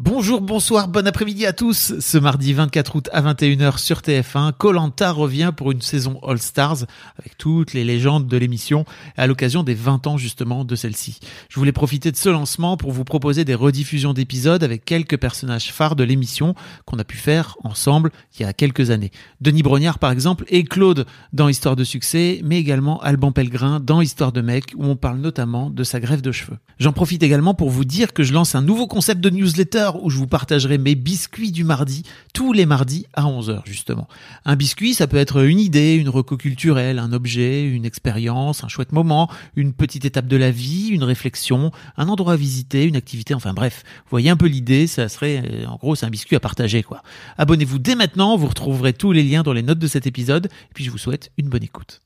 [0.00, 2.00] Bonjour, bonsoir, bon après-midi à tous.
[2.00, 6.86] Ce mardi 24 août à 21h sur TF1, Colanta revient pour une saison All Stars
[7.16, 8.84] avec toutes les légendes de l'émission
[9.16, 11.20] à l'occasion des 20 ans justement de celle-ci.
[11.48, 15.72] Je voulais profiter de ce lancement pour vous proposer des rediffusions d'épisodes avec quelques personnages
[15.72, 16.56] phares de l'émission
[16.86, 19.12] qu'on a pu faire ensemble il y a quelques années.
[19.40, 24.00] Denis Brognard par exemple et Claude dans Histoire de succès, mais également Alban Pellegrin dans
[24.00, 26.58] Histoire de mec où on parle notamment de sa grève de cheveux.
[26.80, 30.10] J'en profite également pour vous dire que je lance un nouveau concept de newsletter où
[30.10, 34.08] je vous partagerai mes biscuits du mardi, tous les mardis à 11h justement.
[34.44, 38.68] Un biscuit, ça peut être une idée, une reco culturelle, un objet, une expérience, un
[38.68, 42.96] chouette moment, une petite étape de la vie, une réflexion, un endroit à visiter, une
[42.96, 43.82] activité, enfin bref.
[44.10, 47.02] Voyez un peu l'idée, ça serait, euh, en gros, c'est un biscuit à partager quoi.
[47.38, 50.74] Abonnez-vous dès maintenant, vous retrouverez tous les liens dans les notes de cet épisode, et
[50.74, 52.03] puis je vous souhaite une bonne écoute.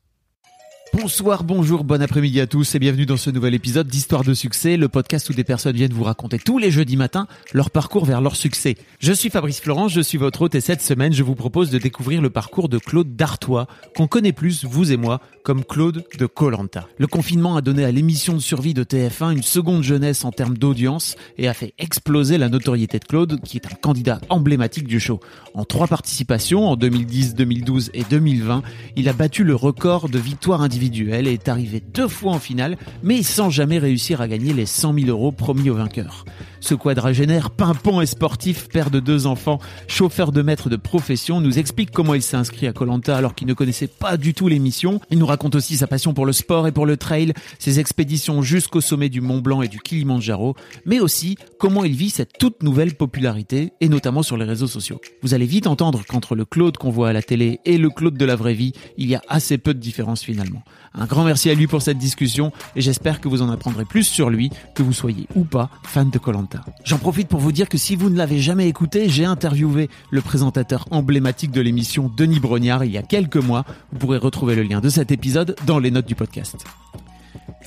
[1.00, 4.76] Bonsoir, bonjour, bon après-midi à tous et bienvenue dans ce nouvel épisode d'Histoire de succès,
[4.76, 8.20] le podcast où des personnes viennent vous raconter tous les jeudis matins leur parcours vers
[8.20, 8.76] leur succès.
[8.98, 11.78] Je suis Fabrice Florence, je suis votre hôte et cette semaine je vous propose de
[11.78, 16.26] découvrir le parcours de Claude Dartois, qu'on connaît plus, vous et moi, comme Claude de
[16.26, 16.88] Colanta.
[16.98, 20.58] Le confinement a donné à l'émission de survie de TF1 une seconde jeunesse en termes
[20.58, 24.98] d'audience et a fait exploser la notoriété de Claude, qui est un candidat emblématique du
[24.98, 25.20] show.
[25.54, 28.64] En trois participations, en 2010, 2012 et 2020,
[28.96, 32.38] il a battu le record de victoires individuelles individuel et est arrivé deux fois en
[32.38, 36.24] finale, mais sans jamais réussir à gagner les 100 000 euros promis au vainqueur.
[36.60, 41.58] Ce quadragénaire, pimpant et sportif, père de deux enfants, chauffeur de maître de profession, nous
[41.58, 45.00] explique comment il s'est inscrit à Colanta alors qu'il ne connaissait pas du tout l'émission.
[45.10, 48.42] Il nous raconte aussi sa passion pour le sport et pour le trail, ses expéditions
[48.42, 52.62] jusqu'au sommet du Mont Blanc et du Kilimanjaro, mais aussi comment il vit cette toute
[52.62, 55.00] nouvelle popularité, et notamment sur les réseaux sociaux.
[55.22, 58.16] Vous allez vite entendre qu'entre le Claude qu'on voit à la télé et le Claude
[58.16, 60.62] de la vraie vie, il y a assez peu de différence finalement.
[60.94, 64.04] Un grand merci à lui pour cette discussion et j'espère que vous en apprendrez plus
[64.04, 66.64] sur lui, que vous soyez ou pas fan de Colanta.
[66.84, 70.20] J'en profite pour vous dire que si vous ne l'avez jamais écouté, j'ai interviewé le
[70.20, 73.64] présentateur emblématique de l'émission Denis Brognard il y a quelques mois.
[73.92, 76.64] Vous pourrez retrouver le lien de cet épisode dans les notes du podcast.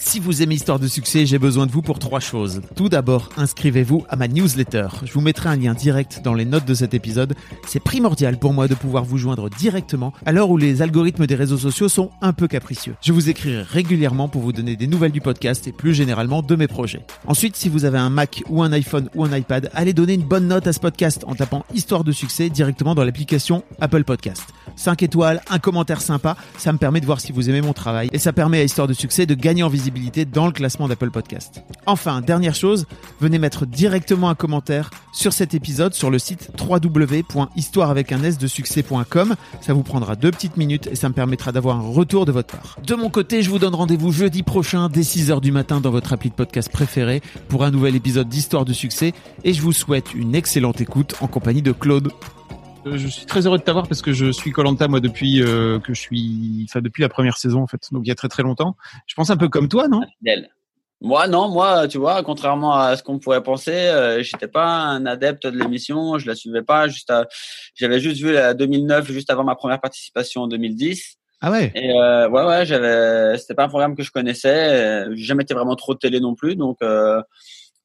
[0.03, 2.61] Si vous aimez Histoire de succès, j'ai besoin de vous pour trois choses.
[2.75, 4.87] Tout d'abord, inscrivez-vous à ma newsletter.
[5.03, 7.35] Je vous mettrai un lien direct dans les notes de cet épisode.
[7.67, 11.35] C'est primordial pour moi de pouvoir vous joindre directement à l'heure où les algorithmes des
[11.35, 12.95] réseaux sociaux sont un peu capricieux.
[13.01, 16.55] Je vous écrirai régulièrement pour vous donner des nouvelles du podcast et plus généralement de
[16.55, 17.05] mes projets.
[17.27, 20.23] Ensuite, si vous avez un Mac ou un iPhone ou un iPad, allez donner une
[20.23, 24.43] bonne note à ce podcast en tapant Histoire de succès directement dans l'application Apple Podcast.
[24.75, 28.09] 5 étoiles, un commentaire sympa, ça me permet de voir si vous aimez mon travail
[28.11, 29.90] et ça permet à Histoire de succès de gagner en visibilité
[30.31, 31.63] dans le classement d'Apple Podcast.
[31.85, 32.85] Enfin, dernière chose,
[33.19, 38.37] venez mettre directement un commentaire sur cet épisode sur le site www.histoire avec un s
[38.37, 39.35] de succès.com.
[39.61, 42.55] Ça vous prendra deux petites minutes et ça me permettra d'avoir un retour de votre
[42.55, 42.77] part.
[42.85, 46.13] De mon côté, je vous donne rendez-vous jeudi prochain dès 6h du matin dans votre
[46.13, 49.13] appli de podcast préféré pour un nouvel épisode d'Histoire de succès
[49.43, 52.11] et je vous souhaite une excellente écoute en compagnie de Claude.
[52.87, 55.79] Euh, je suis très heureux de t'avoir parce que je suis Colanta moi depuis euh,
[55.79, 58.27] que je suis, enfin depuis la première saison en fait, donc il y a très
[58.27, 58.75] très longtemps.
[59.07, 60.01] Je pense un peu comme toi, non?
[60.99, 65.05] Moi non, moi tu vois, contrairement à ce qu'on pourrait penser, euh, j'étais pas un
[65.05, 66.87] adepte de l'émission, je la suivais pas.
[66.87, 67.13] Juste,
[67.75, 71.17] j'avais juste vu la 2009 juste avant ma première participation en 2010.
[71.43, 71.71] Ah ouais?
[71.75, 75.05] Et euh, ouais ouais, j'avais, c'était pas un programme que je connaissais.
[75.13, 76.79] J'ai jamais été vraiment trop de télé non plus, donc.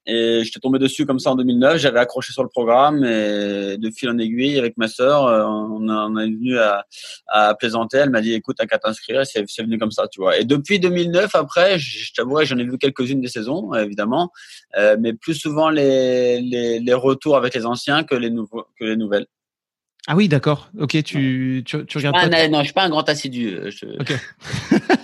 [0.09, 1.79] Euh, et j'étais tombé dessus comme ça en 2009.
[1.79, 5.89] J'avais accroché sur le programme et de fil en aiguille avec ma sœur, euh, on,
[5.89, 6.85] on est venu à,
[7.29, 7.99] à plaisanter.
[7.99, 9.27] Elle m'a dit écoute, t'as qu'à t'inscrire.
[9.27, 10.39] C'est, c'est venu comme ça, tu vois.
[10.39, 14.31] Et depuis 2009, après, je t'avouerai, j'en ai vu quelques-unes des saisons, évidemment,
[14.77, 18.85] euh, mais plus souvent les, les, les retours avec les anciens que les nouveaux que
[18.85, 19.27] les nouvelles.
[20.09, 20.71] Ah oui, d'accord.
[20.79, 22.29] Ok, tu, tu, tu regardes pas.
[22.29, 22.37] pas.
[22.45, 23.59] Un, non, je suis pas un grand assidu.
[23.71, 23.87] Je...
[24.01, 24.13] Ok.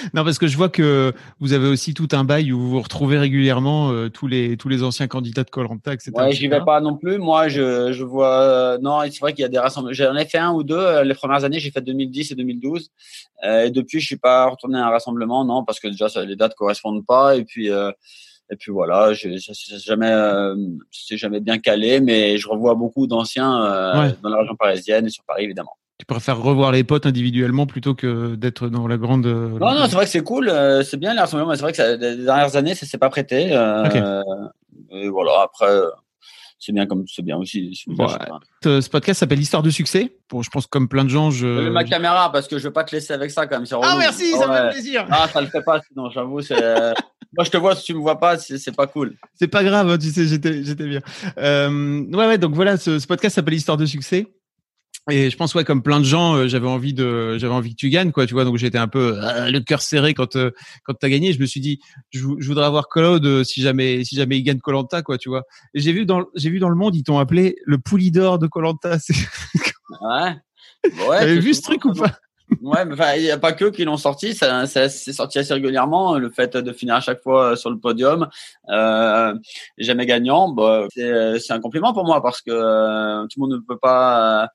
[0.14, 2.80] non, parce que je vois que vous avez aussi tout un bail où vous vous
[2.82, 6.12] retrouvez régulièrement euh, tous les tous les anciens candidats de Colanta, etc.
[6.14, 7.18] Ouais, j'y vais pas non plus.
[7.18, 8.40] Moi, je, je vois.
[8.42, 9.92] euh, non, c'est vrai qu'il y a des rassemblements.
[9.94, 11.60] J'en ai fait un ou deux euh, les premières années.
[11.60, 12.90] J'ai fait 2010 et 2012.
[13.44, 16.24] Euh, et depuis, je suis pas retourné à un rassemblement, non, parce que déjà ça,
[16.24, 17.36] les dates correspondent pas.
[17.36, 17.70] Et puis.
[17.70, 17.90] Euh,
[18.52, 20.56] et puis voilà, je, ça s'est jamais, euh,
[20.90, 24.14] c'est jamais bien calé, mais je revois beaucoup d'anciens euh, Ouais.
[24.24, 25.76] dans la région parisienne et sur Paris évidemment.
[26.00, 29.26] Tu préfères revoir les potes individuellement plutôt que d'être dans la grande.
[29.26, 30.50] Non, non, c'est vrai que c'est cool,
[30.82, 33.10] c'est bien les rassemblements, mais c'est vrai que ça, les dernières années, ça s'est pas
[33.10, 33.50] prêté.
[34.90, 35.68] et voilà, après,
[36.58, 37.74] c'est bien comme c'est bien aussi.
[37.74, 40.16] ce podcast s'appelle Histoire de succès.
[40.30, 41.64] Bon, je pense comme plein de gens, je.
[41.64, 43.66] je ma caméra parce que je veux pas te laisser avec ça quand même.
[43.82, 45.06] Ah merci, ça me fait plaisir.
[45.10, 46.56] Ah, ça le fait pas, sinon j'avoue c'est.
[47.36, 49.14] Moi, je te vois, si tu me vois pas, c'est pas cool.
[49.34, 51.00] C'est pas grave, hein, tu sais, j'étais j'étais bien.
[51.38, 54.26] Euh, ouais, ouais, donc voilà, ce, ce podcast s'appelle Histoire de succès.
[55.08, 57.76] Et je pense ouais comme plein de gens euh, j'avais envie de j'avais envie que
[57.76, 58.44] tu gagnes quoi tu vois.
[58.44, 60.50] Donc j'étais un peu euh, le cœur serré quand euh,
[60.84, 61.32] quand tu as gagné.
[61.32, 61.80] Je me suis dit
[62.10, 65.44] je, voudrais avoir Claude si jamais si jamais il gagne Colanta quoi tu vois.
[65.74, 68.46] Et j'ai vu dans j'ai vu dans le monde ils t'ont appelé le Poulidor de
[68.46, 68.98] Colanta
[70.02, 70.36] ouais.
[71.08, 72.18] Ouais vu ce truc ou pas?
[72.62, 74.34] Ouais, mais il n'y a pas que qui l'ont sorti.
[74.34, 76.18] Ça, ça c'est sorti assez régulièrement.
[76.18, 78.28] Le fait de finir à chaque fois sur le podium,
[78.68, 79.34] euh,
[79.78, 83.66] jamais gagnant, bah, c'est un compliment pour moi parce que euh, tout le monde ne
[83.66, 84.50] peut pas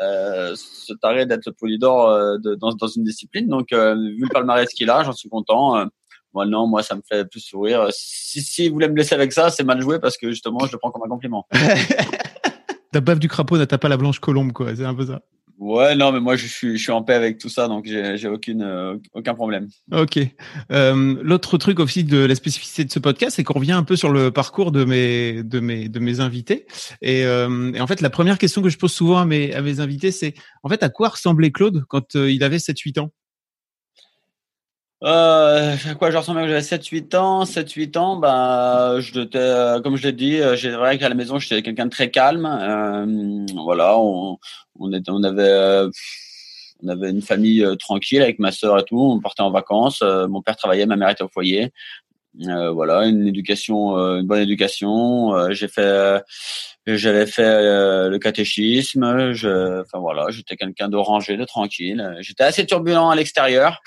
[0.00, 3.48] euh, se tarer d'être le polydor euh, de, dans, dans, une discipline.
[3.48, 5.84] Donc, euh, vu le palmarès qu'il a, j'en suis content.
[6.32, 7.88] moi, non, moi, ça me fait plus sourire.
[7.90, 10.72] Si, si vous voulez me laisser avec ça, c'est mal joué parce que justement, je
[10.72, 11.46] le prends comme un compliment.
[12.92, 14.74] Ta baffe du crapaud n'a pas la blanche colombe, quoi.
[14.74, 15.20] C'est un peu ça.
[15.58, 18.96] Ouais, non, mais moi je suis, en paix avec tout ça, donc j'ai aucune, euh,
[19.12, 19.66] aucun problème.
[19.92, 20.18] Ok.
[20.70, 23.96] Euh, L'autre truc aussi de la spécificité de ce podcast, c'est qu'on revient un peu
[23.96, 26.66] sur le parcours de mes, de mes, de mes invités.
[27.02, 29.60] Et, euh, et, en fait, la première question que je pose souvent à mes, à
[29.60, 33.10] mes invités, c'est en fait à quoi ressemblait Claude quand il avait 7-8 ans?
[35.04, 40.02] Euh, quoi je ressemblais quand j'avais 7-8 ans 7-8 ans, bah, je euh, comme je
[40.02, 42.46] l'ai dit, euh, j'ai vrai qu'à la maison, j'étais quelqu'un de très calme.
[42.46, 44.38] Euh, voilà, on,
[44.80, 45.88] on, était, on avait, euh,
[46.82, 49.00] on avait une famille tranquille avec ma sœur et tout.
[49.00, 50.02] On partait en vacances.
[50.02, 51.72] mon père travaillait, ma mère était au foyer.
[52.34, 55.52] voilà, une éducation, une bonne éducation.
[55.52, 56.22] j'ai fait,
[56.86, 57.62] j'avais fait
[58.08, 59.04] le catéchisme.
[59.04, 62.16] Enfin voilà, j'étais quelqu'un de rangé, de tranquille.
[62.20, 63.80] J'étais assez turbulent à l'extérieur.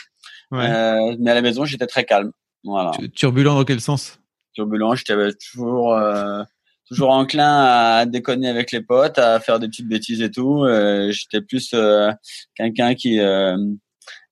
[0.53, 2.31] Euh, mais à la maison, j'étais très calme.
[2.63, 2.92] Voilà.
[3.15, 4.19] Turbulent dans quel sens?
[4.53, 6.44] Turbulent, j'étais toujours euh,
[6.92, 10.65] toujours enclin à déconner avec les potes, à faire des petites bêtises et tout.
[10.65, 12.12] Euh, j'étais plus euh,
[12.56, 13.57] quelqu'un qui euh,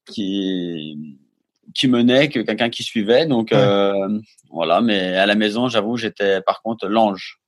[0.05, 0.97] qui
[1.73, 3.25] qui menait que quelqu'un qui suivait.
[3.25, 3.53] Donc
[4.51, 7.39] voilà, mais à la maison, j'avoue, j'étais par contre l'ange.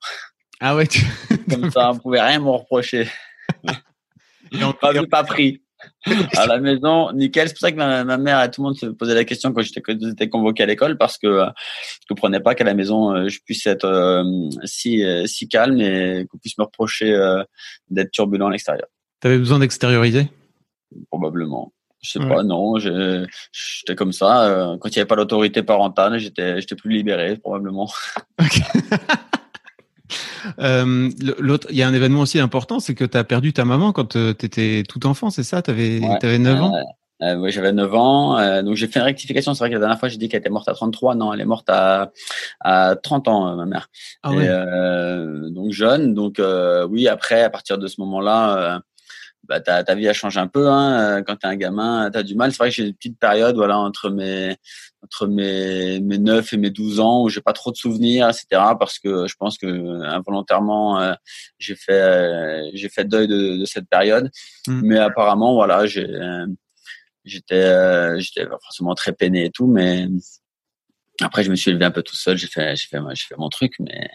[0.62, 0.88] Ah ouais.
[0.88, 1.06] Tu...
[1.50, 3.10] Comme ça, on pouvait rien me reprocher.
[4.54, 5.62] Et on pas, pas pris.
[6.38, 7.48] à la maison, nickel.
[7.48, 9.62] C'est pour ça que ma, mère et tout le monde se posait la question quand
[9.62, 11.46] j'étais convoqué à l'école parce que euh,
[12.02, 14.24] je comprenais pas qu'à la maison euh, je puisse être euh,
[14.66, 17.16] si si calme et qu'on puisse me reprocher
[17.90, 18.88] d'être turbulent à l'extérieur.
[19.20, 20.28] T'avais besoin d'extérioriser?
[21.10, 21.74] Probablement.
[22.02, 22.78] Je sais pas, non.
[22.80, 24.76] J'étais comme ça.
[24.82, 27.92] Quand il n'y avait pas l'autorité parentale, j'étais j'étais plus libéré probablement.
[30.60, 31.10] Euh,
[31.40, 33.92] l'autre, il y a un événement aussi important, c'est que tu as perdu ta maman
[33.92, 35.62] quand euh, tu étais tout enfant, c'est ça?
[35.62, 36.74] Tu avais, avais 9 ans?
[37.22, 38.38] euh, Oui, j'avais 9 ans.
[38.40, 39.54] Euh, donc j'ai fait une rectification.
[39.54, 41.16] C'est vrai que la dernière fois, j'ai dit qu'elle était morte à 33.
[41.16, 42.12] Non, elle est morte à,
[42.60, 43.90] à 30 ans, ma mère.
[44.24, 44.48] Ah, ouais.
[45.52, 46.14] donc jeune.
[46.14, 46.42] Donc
[46.90, 48.82] oui, après, à partir de ce moment-là
[49.48, 50.70] bah, ta, ta vie a changé un peu.
[50.70, 51.24] Hein.
[51.24, 52.52] Quand tu es un gamin, tu as du mal.
[52.52, 54.56] C'est vrai que j'ai une petite période voilà, entre mes
[55.04, 58.46] entre mes, mes 9 et mes 12 ans où j'ai pas trop de souvenirs, etc.
[58.80, 59.68] Parce que je pense que
[60.04, 61.14] involontairement euh,
[61.58, 64.30] j'ai fait euh, j'ai fait deuil de, de cette période.
[64.68, 64.82] Mmh.
[64.84, 66.08] Mais apparemment voilà j'ai
[67.24, 70.08] j'étais euh, j'étais forcément très peiné et tout, mais
[71.22, 72.38] après je me suis élevé un peu tout seul.
[72.38, 74.10] J'ai fait j'ai fait j'ai fait mon truc, mais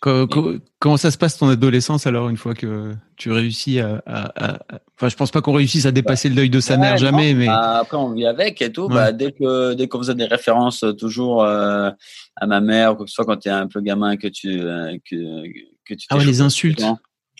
[0.00, 4.58] Comment, ça se passe ton adolescence alors une fois que tu réussis à, à,
[4.96, 7.46] enfin je pense pas qu'on réussisse à dépasser le deuil de sa mère jamais mais
[7.46, 8.88] bah, après on vit avec et tout.
[8.88, 11.90] Bah, dès que dès qu'on faisait des références euh, toujours euh,
[12.36, 14.28] à ma mère ou quoi que ce soit quand tu es un peu gamin que
[14.28, 15.44] tu euh, que,
[15.84, 16.82] que tu ah ouais, les insultes.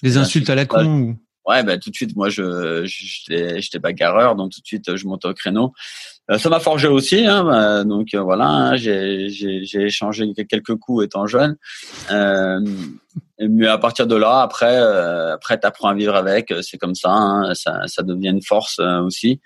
[0.02, 1.16] les insultes à la con ou...
[1.49, 1.62] ouais.
[1.62, 5.35] Bah tout de suite moi je j'étais bagarreur donc tout de suite je montais au
[5.35, 5.73] créneau
[6.38, 9.28] ça m'a forgé aussi, hein, bah, donc euh, voilà, hein, j'ai
[9.75, 11.56] échangé quelques coups étant jeune.
[12.10, 12.60] Euh,
[13.40, 16.52] mais à partir de là, après, euh, après, t'apprends à vivre avec.
[16.62, 19.40] C'est comme ça, hein, ça, ça devient une force aussi.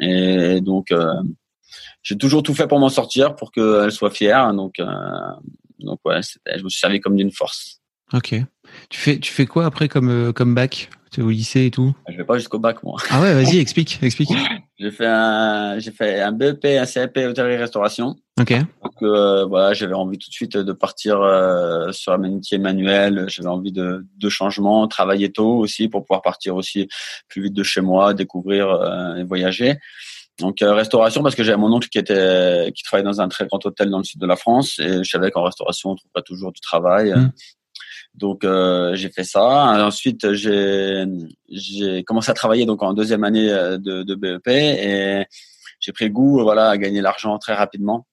[0.00, 0.94] Et donc,
[2.02, 4.54] j'ai toujours tout fait pour m'en sortir, pour qu'elle soit fière.
[4.54, 4.76] Donc,
[5.80, 6.20] donc ouais,
[6.56, 7.80] je me suis servi comme d'une force.
[8.12, 8.34] Ok.
[8.88, 10.90] Tu fais, tu fais quoi après comme comme bac?
[11.18, 11.94] Au lycée et tout?
[12.08, 12.96] Je vais pas jusqu'au bac, moi.
[13.10, 14.30] Ah ouais, vas-y, explique, explique.
[14.78, 18.16] j'ai fait un, j'ai fait un BEP, un CAP hôtellerie-restauration.
[18.40, 18.54] Ok.
[18.82, 23.26] Donc euh, voilà, j'avais envie tout de suite de partir euh, sur un métier manuel.
[23.28, 26.88] J'avais envie de, de changement, travailler tôt aussi pour pouvoir partir aussi
[27.28, 29.76] plus vite de chez moi, découvrir euh, et voyager.
[30.40, 33.64] Donc restauration parce que j'avais mon oncle qui était qui travaillait dans un très grand
[33.66, 36.52] hôtel dans le sud de la France et je savais qu'en restauration on trouverait toujours
[36.52, 37.12] du travail.
[37.12, 37.32] Mm.
[38.14, 39.84] Donc euh, j'ai fait ça.
[39.86, 41.04] Ensuite j'ai
[41.48, 45.26] j'ai commencé à travailler donc en deuxième année de, de BEP et
[45.80, 48.06] j'ai pris goût voilà à gagner l'argent très rapidement.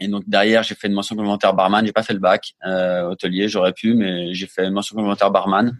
[0.00, 1.84] Et donc derrière, j'ai fait une mention complémentaire barman.
[1.84, 5.30] J'ai pas fait le bac euh, hôtelier, j'aurais pu, mais j'ai fait une mention complémentaire
[5.30, 5.76] barman.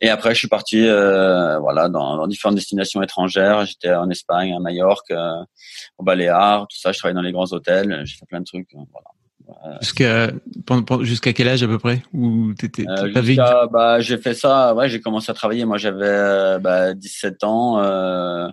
[0.00, 3.66] Et après, je suis parti, euh, voilà, dans, dans, différentes destinations étrangères.
[3.66, 5.44] J'étais en Espagne, à Majorque, euh,
[5.98, 6.90] au Baléares, tout ça.
[6.92, 8.02] Je travaillais dans les grands hôtels.
[8.04, 8.72] J'ai fait plein de trucs.
[8.74, 9.08] Euh, voilà.
[9.80, 10.30] Jusqu'à
[11.00, 12.02] jusqu'à quel âge à peu près?
[12.12, 14.74] Ou t'étais euh, bah j'ai fait ça.
[14.74, 15.64] Ouais, j'ai commencé à travailler.
[15.64, 17.80] Moi, j'avais bah, 17 ans.
[17.80, 18.48] Euh,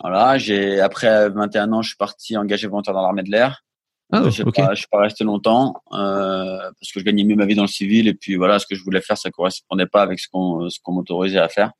[0.00, 3.64] voilà, j'ai après 21 ans, je suis parti engagé volontaire dans l'armée de l'air.
[4.12, 7.54] Ah, je ne suis pas resté longtemps euh, parce que je gagnais mieux ma vie
[7.54, 10.18] dans le civil et puis voilà, ce que je voulais faire, ça correspondait pas avec
[10.18, 11.70] ce qu'on ce qu'on m'autorisait à faire.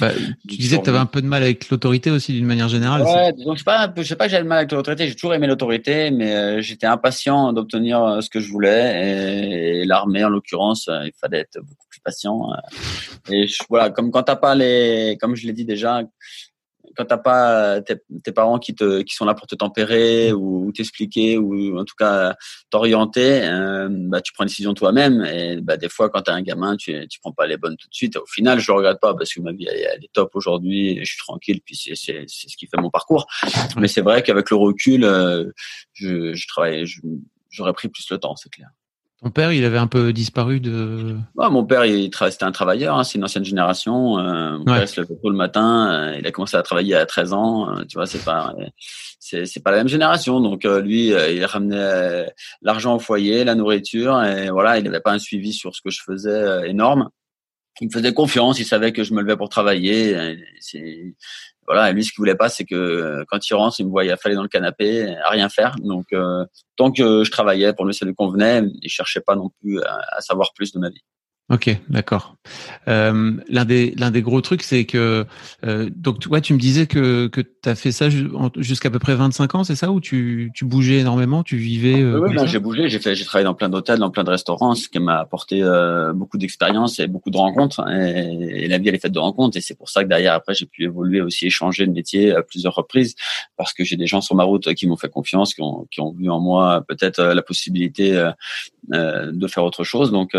[0.00, 0.10] Bah,
[0.48, 3.02] tu disais que tu avais un peu de mal avec l'autorité aussi d'une manière générale.
[3.02, 5.06] Ouais, donc je sais pas, je sais pas que j'avais mal avec l'autorité.
[5.06, 9.82] J'ai toujours aimé l'autorité, mais euh, j'étais impatient d'obtenir euh, ce que je voulais.
[9.82, 12.50] Et, l'armée, en l'occurrence, euh, il fallait être beaucoup plus patient.
[13.30, 16.02] Et voilà, comme quand t'as pas les, comme je l'ai dit déjà,
[16.96, 20.36] quand t'as pas tes, tes, parents qui te qui sont là pour te tempérer mm.
[20.36, 22.34] ou, t'expliquer ou en tout cas
[22.70, 26.42] t'orienter, euh, bah tu prends une décision toi-même et bah des fois quand t'es un
[26.42, 28.16] gamin tu tu prends pas les bonnes tout de suite.
[28.16, 31.04] au final je le regrette pas parce que ma vie elle, est top aujourd'hui, je
[31.04, 33.26] suis tranquille puis c'est c'est c'est ce qui fait mon parcours.
[33.76, 35.50] Mais c'est vrai qu'avec le recul, euh,
[35.92, 36.84] je je travaille,
[37.50, 38.68] j'aurais pris plus le temps, c'est clair.
[39.24, 41.16] Ton père, il avait un peu disparu de.
[41.34, 42.98] Ouais, mon père, il c'était un travailleur.
[42.98, 44.18] Hein, c'est une ancienne génération.
[44.18, 45.90] Euh, mon père se levait tôt le matin.
[45.90, 47.70] Euh, il a commencé à travailler à 13 ans.
[47.70, 48.54] Euh, tu vois, c'est pas,
[49.18, 50.40] c'est pas la même génération.
[50.40, 55.18] Donc lui, il ramenait l'argent au foyer, la nourriture, et voilà, il n'avait pas un
[55.18, 57.08] suivi sur ce que je faisais énorme.
[57.80, 58.58] Il me faisait confiance.
[58.58, 60.36] Il savait que je me levais pour travailler.
[61.66, 64.34] Voilà, lui, ce qu'il voulait pas, c'est que quand il rentre, il me voyait affaler
[64.34, 65.76] dans le canapé, à rien faire.
[65.76, 66.44] Donc, euh,
[66.76, 68.62] tant que je travaillais, pour lui, ça lui convenait.
[68.82, 71.02] Il cherchait pas non plus à savoir plus de ma vie.
[71.50, 72.36] Ok, d'accord.
[72.88, 75.26] Euh, l'un des l'un des gros trucs, c'est que
[75.66, 78.08] euh, donc toi, tu me disais que que tu as fait ça
[78.56, 82.00] jusqu'à peu près 25 ans, c'est ça, où tu tu bougeais énormément, tu vivais.
[82.00, 84.74] Euh, oui, j'ai bougé, j'ai fait, j'ai travaillé dans plein d'hôtels, dans plein de restaurants,
[84.74, 85.62] ce qui m'a apporté
[86.14, 87.86] beaucoup d'expérience et beaucoup de rencontres.
[87.90, 90.54] Et, la vie, elle est faite de rencontres, et c'est pour ça que derrière, après,
[90.54, 93.14] j'ai pu évoluer aussi, échanger de métier à plusieurs reprises,
[93.58, 96.00] parce que j'ai des gens sur ma route qui m'ont fait confiance, qui ont qui
[96.00, 98.12] ont vu en moi peut-être la possibilité
[98.90, 100.10] de faire autre chose.
[100.10, 100.34] Donc,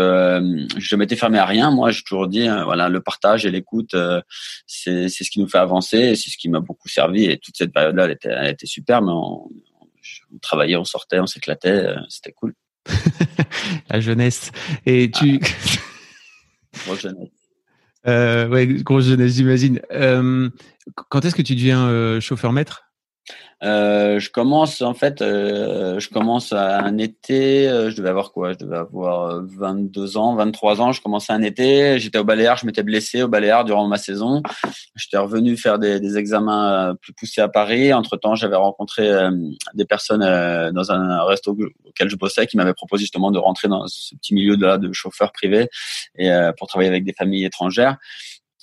[0.98, 1.70] je été fermé à rien.
[1.70, 4.20] Moi, j'ai toujours dit, euh, voilà, le partage et l'écoute, euh,
[4.66, 7.24] c'est ce qui nous fait avancer, c'est ce qui m'a beaucoup servi.
[7.24, 9.48] Et toute cette période-là, elle était, elle était super, mais on,
[10.40, 12.54] travaillait, on sortait, on s'éclatait, euh, c'était cool.
[13.90, 14.52] La jeunesse.
[14.84, 15.40] Et tu.
[15.42, 17.28] Ah, grosse jeunesse.
[18.06, 19.80] Euh, ouais, grosse jeunesse, j'imagine.
[21.08, 22.85] quand est-ce que tu deviens chauffeur maître
[23.62, 27.66] euh, je commence en fait, euh, je commence à un été.
[27.66, 28.52] Euh, je devais avoir quoi?
[28.52, 30.92] Je devais avoir 22 ans, 23 ans.
[30.92, 31.98] Je commençais un été.
[31.98, 32.58] J'étais au Baléares.
[32.58, 34.42] Je m'étais blessé au Baléares durant ma saison.
[34.94, 37.94] J'étais revenu faire des, examens plus poussés à Paris.
[37.94, 39.10] Entre temps, j'avais rencontré
[39.74, 40.20] des personnes
[40.72, 44.34] dans un resto auquel je bossais qui m'avaient proposé justement de rentrer dans ce petit
[44.34, 45.68] milieu de, de chauffeur privé
[46.18, 47.96] et pour travailler avec des familles étrangères.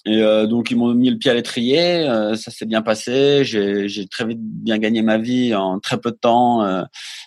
[0.05, 3.45] Et euh, donc ils m'ont mis le pied à l'étrier, euh, ça s'est bien passé.
[3.45, 6.63] J'ai très vite bien gagné ma vie en très peu de temps.
[6.63, 6.83] Euh,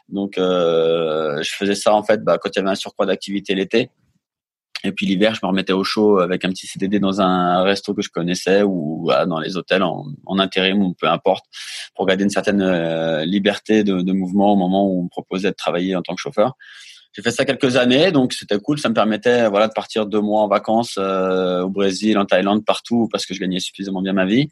[0.08, 3.90] donc je faisais ça en fait bah, quand il y avait un surcroît d'activité l'été.
[4.84, 7.94] Et puis l'hiver, je me remettais au chaud avec un petit CDD dans un resto
[7.94, 10.04] que je connaissais ou dans les hôtels en,
[10.38, 11.46] intérim ou peu importe,
[11.96, 15.56] pour garder une certaine liberté de, de mouvement au moment où on me proposait de
[15.56, 16.56] travailler en tant que chauffeur.
[17.16, 18.78] J'ai fait ça quelques années, donc c'était cool.
[18.78, 22.62] Ça me permettait voilà de partir deux mois en vacances euh, au Brésil, en Thaïlande,
[22.62, 24.50] partout parce que je gagnais suffisamment bien ma vie.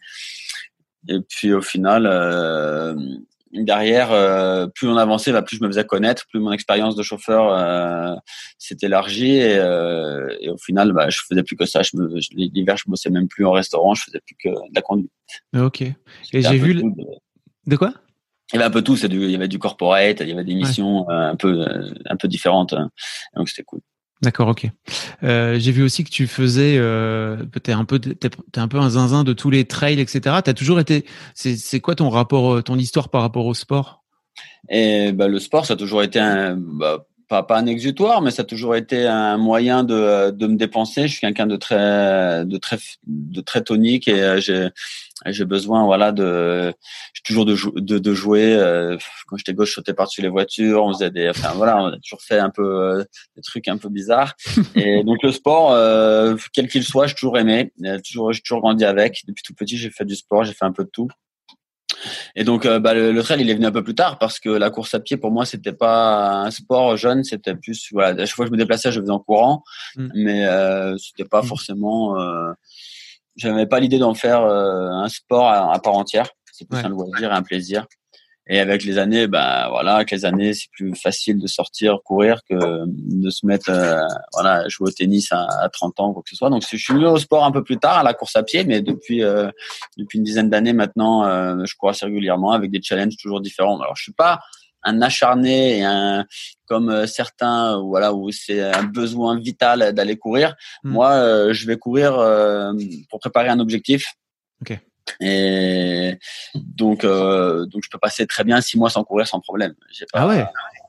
[1.08, 2.94] Et puis au final, euh,
[3.52, 7.02] derrière, euh, plus on avançait, bah, plus je me faisais connaître, plus mon expérience de
[7.02, 8.14] chauffeur euh,
[8.58, 11.82] s'est élargie et, euh, et, au final, bah, je faisais plus que ça.
[11.82, 11.90] Je
[12.32, 15.10] l'hiver, je bossais même plus en restaurant, je faisais plus que de la conduite.
[15.54, 15.82] Ok.
[15.82, 15.92] Et
[16.32, 16.82] j'ai vu.
[17.66, 17.92] de quoi?
[18.52, 20.54] Il y avait un peu tout, il y avait du corporate, il y avait des
[20.54, 22.90] missions euh, un peu euh, un peu différentes, hein.
[23.36, 23.80] donc c'était cool.
[24.22, 24.66] D'accord, ok.
[25.22, 28.90] Euh, j'ai vu aussi que tu faisais, euh, t'es un peu, t'es, un peu un
[28.90, 30.36] zinzin de tous les trails, etc.
[30.42, 34.04] T'as toujours été, c'est, c'est quoi ton rapport, ton histoire par rapport au sport?
[34.70, 38.30] Et bah, le sport, ça a toujours été un, bah, pas, pas un exutoire, mais
[38.30, 41.02] ça a toujours été un moyen de, de me dépenser.
[41.02, 44.68] Je suis quelqu'un de très, de très, de très tonique et j'ai,
[45.26, 46.72] j'ai besoin voilà de
[47.24, 50.92] toujours de, de, de jouer euh, quand j'étais gauche je sautais par-dessus les voitures on
[50.92, 53.04] faisait des enfin voilà on a toujours fait un peu euh,
[53.36, 54.34] des trucs un peu bizarres.
[54.74, 58.60] Et donc le sport euh, quel qu'il soit j'ai toujours aimé j'ai toujours j'ai toujours
[58.60, 59.22] grandi avec.
[59.26, 61.08] Depuis tout petit j'ai fait du sport j'ai fait un peu de tout
[62.36, 64.48] Et donc, euh, bah, le, trail, il est venu un peu plus tard parce que
[64.48, 68.26] la course à pied, pour moi, c'était pas un sport jeune, c'était plus, voilà, à
[68.26, 69.62] chaque fois que je me déplaçais, je faisais en courant,
[69.96, 70.08] mm.
[70.16, 71.46] mais euh, c'était pas mm.
[71.46, 72.52] forcément, euh,
[73.36, 76.28] j'avais pas l'idée d'en faire euh, un sport à, part entière.
[76.52, 77.86] C'est plus un loisir et un plaisir.
[78.46, 82.40] Et avec les années, ben voilà, avec les années, c'est plus facile de sortir, courir
[82.48, 84.02] que de se mettre, euh,
[84.34, 86.50] voilà, jouer au tennis à, à, 30 ans, quoi que ce soit.
[86.50, 88.64] Donc, je suis venu au sport un peu plus tard, à la course à pied,
[88.64, 89.50] mais depuis euh,
[89.96, 93.80] depuis une dizaine d'années maintenant, euh, je cours assez régulièrement avec des challenges toujours différents.
[93.80, 94.40] Alors, je suis pas
[94.82, 96.26] un acharné et un
[96.66, 100.54] comme certains, voilà, où c'est un besoin vital d'aller courir.
[100.82, 100.90] Hmm.
[100.90, 102.12] Moi, je vais courir
[103.08, 104.12] pour préparer un objectif.
[104.60, 104.80] Okay.
[105.20, 106.18] Et
[106.54, 109.74] donc, euh, donc je peux passer très bien six mois sans courir sans problème.
[110.12, 110.44] Pas, ah ouais.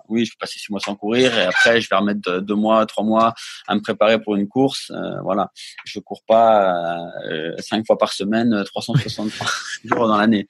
[0.07, 2.85] Oui, je peux passer six mois sans courir et après je vais remettre deux, mois,
[2.85, 3.33] trois mois
[3.67, 4.91] à me préparer pour une course.
[4.91, 5.51] Euh, voilà,
[5.85, 9.31] je cours pas euh, cinq fois par semaine, 360
[9.85, 10.47] jours dans l'année.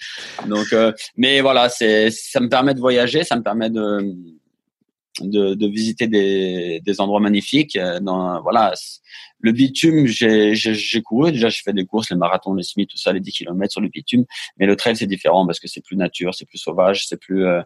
[0.48, 4.14] Donc, euh, mais voilà, c'est ça me permet de voyager, ça me permet de
[5.22, 7.76] de, de visiter des, des endroits magnifiques.
[7.76, 8.74] Euh, dans, voilà,
[9.40, 11.32] le bitume, j'ai couru.
[11.32, 13.82] Déjà, je fais des courses, les marathons, les semis, tout ça, les 10 km sur
[13.82, 14.26] le bitume.
[14.58, 17.46] Mais le trail, c'est différent parce que c'est plus nature, c'est plus sauvage, c'est plus,
[17.46, 17.62] euh,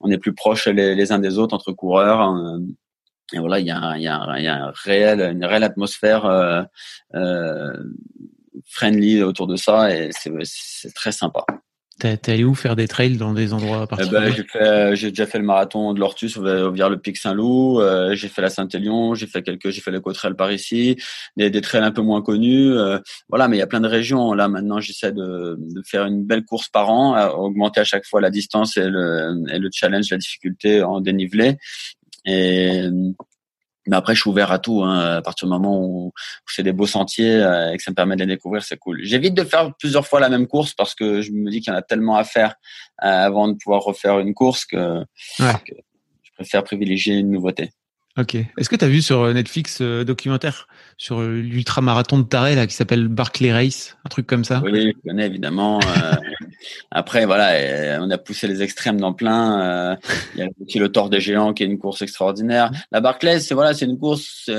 [0.00, 2.20] on est plus proches les, les, uns des autres entre coureurs.
[2.20, 2.58] Euh,
[3.32, 6.62] et voilà, il y a, y, a, y a un réel, une réelle atmosphère euh,
[7.14, 7.74] euh,
[8.64, 11.44] friendly autour de ça et c'est très sympa.
[11.98, 14.44] T'es allé où faire des trails dans des endroits eh ben, particuliers?
[14.54, 17.80] ben, J'ai déjà fait le marathon de l'Ortus vers le pic Saint-Loup.
[17.80, 19.14] Euh, j'ai fait la Saint-Élion.
[19.14, 20.96] J'ai fait quelques, j'ai fait le Côte-Trail par ici.
[21.36, 22.72] Des, des trails un peu moins connus.
[22.72, 24.32] Euh, voilà, mais il y a plein de régions.
[24.32, 28.06] Là maintenant, j'essaie de, de, faire une belle course par an, à augmenter à chaque
[28.06, 31.56] fois la distance et le, et le challenge, la difficulté en dénivelé.
[32.24, 32.88] Et
[33.88, 34.82] mais après, je suis ouvert à tout.
[34.82, 35.16] Hein.
[35.16, 36.12] À partir du moment où
[36.46, 39.00] c'est des beaux sentiers euh, et que ça me permet de les découvrir, c'est cool.
[39.02, 41.76] J'évite de faire plusieurs fois la même course parce que je me dis qu'il y
[41.76, 42.54] en a tellement à faire
[43.02, 45.02] euh, avant de pouvoir refaire une course que,
[45.38, 45.74] que
[46.22, 47.70] je préfère privilégier une nouveauté.
[48.18, 48.34] Ok.
[48.34, 52.74] Est-ce que tu as vu sur Netflix euh, documentaire sur l'ultramarathon de Taré là qui
[52.74, 54.60] s'appelle Barclay Race, un truc comme ça?
[54.64, 55.78] Oui, je connais évidemment.
[55.78, 56.14] Euh,
[56.90, 59.60] après, voilà, on a poussé les extrêmes dans plein.
[59.92, 59.96] Euh,
[60.34, 62.72] il y a le Tour des Géants qui est une course extraordinaire.
[62.90, 64.50] La Barclay, c'est voilà, c'est une course.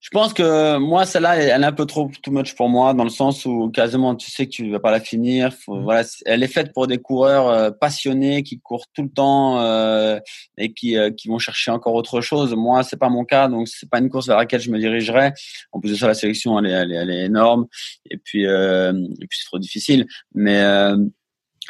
[0.00, 3.04] Je pense que moi, celle-là, elle est un peu trop too much pour moi, dans
[3.04, 5.50] le sens où quasiment tu sais que tu vas pas la finir.
[5.68, 5.82] Mm.
[5.82, 10.18] voilà, elle est faite pour des coureurs euh, passionnés qui courent tout le temps euh,
[10.56, 12.54] et qui, euh, qui vont chercher encore autre chose.
[12.54, 15.32] Moi, c'est pas mon cas, donc c'est pas une course vers laquelle je me dirigerai.
[15.72, 17.66] En plus de ça, la sélection, elle est, elle est, elle est énorme,
[18.10, 20.06] et puis et puis c'est trop difficile.
[20.34, 20.62] Mais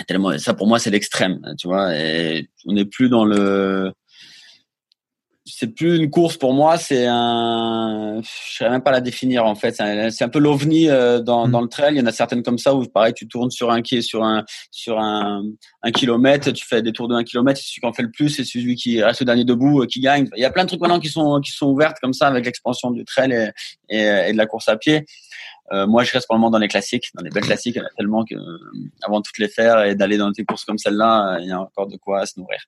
[0.07, 1.96] tellement, ça pour moi, c'est l'extrême, tu vois.
[1.96, 3.92] Et on n'est plus dans le
[5.46, 9.55] c'est plus une course pour moi, c'est un, je sais même pas la définir en
[9.55, 9.76] fait.
[9.76, 11.50] C'est un, peu l'ovni euh, dans, mm.
[11.50, 11.94] dans le trail.
[11.94, 14.22] Il y en a certaines comme ça où pareil, tu tournes sur un qui sur
[14.22, 15.42] un sur un,
[15.83, 18.11] un kilomètre, tu fais des tours de un kilomètre, c'est celui qui en fait le
[18.11, 20.29] plus, c'est celui qui reste le dernier debout euh, qui gagne.
[20.37, 22.44] Il y a plein de trucs maintenant qui sont qui sont ouvertes comme ça avec
[22.44, 23.33] l'expansion du trail
[23.88, 25.07] et, et, de la course à pied.
[25.72, 27.76] Euh, moi, je reste pour le moment dans les classiques, dans les belles classiques.
[27.76, 28.35] Il y en a tellement que
[29.03, 31.61] avant de toutes les faire et d'aller dans des courses comme celle-là, il y a
[31.61, 32.59] encore de quoi se nourrir.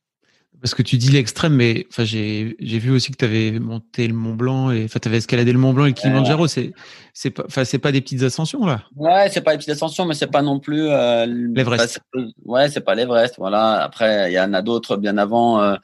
[0.63, 4.15] Parce que tu dis l'extrême, mais enfin j'ai vu aussi que tu avais monté le
[4.15, 6.47] Mont Blanc et enfin tu avais escaladé le Mont Blanc et le Kilimanjaro.
[6.47, 6.73] C'est
[7.15, 8.83] c'est pas enfin c'est pas des petites ascensions là.
[8.95, 12.01] Ouais, c'est pas des petites ascensions, mais c'est pas non plus euh, l'Everest.
[12.45, 13.35] ouais, c'est pas l'Everest.
[13.39, 13.83] Voilà.
[13.83, 15.75] Après, il y en a d'autres bien avant euh,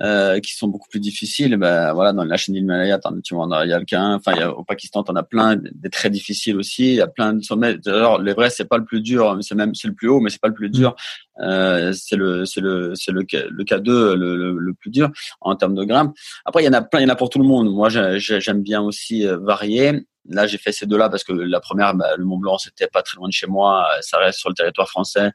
[0.00, 1.56] euh, qui sont beaucoup plus difficiles.
[1.56, 4.42] Ben voilà, dans la chaîne d'Himalaya, tu vois, il y a le Enfin, il y
[4.42, 6.84] a, au Pakistan, t'en as plein des très difficiles aussi.
[6.84, 7.76] Il y a plein de sommets.
[7.78, 10.40] D'ailleurs, l'Everest c'est pas le plus dur, c'est même c'est le plus haut, mais c'est
[10.40, 10.94] pas le plus dur.
[11.40, 15.10] Euh, c'est le c'est le c'est le le K2 le, le, plus dur
[15.40, 16.14] en termes de grimpe.
[16.44, 17.70] Après il y en a plein, il y en a pour tout le monde.
[17.72, 20.06] Moi j'aime bien aussi euh, varier.
[20.28, 23.02] Là j'ai fait ces deux-là parce que la première bah, le Mont Blanc c'était pas
[23.02, 25.32] très loin de chez moi, ça reste sur le territoire français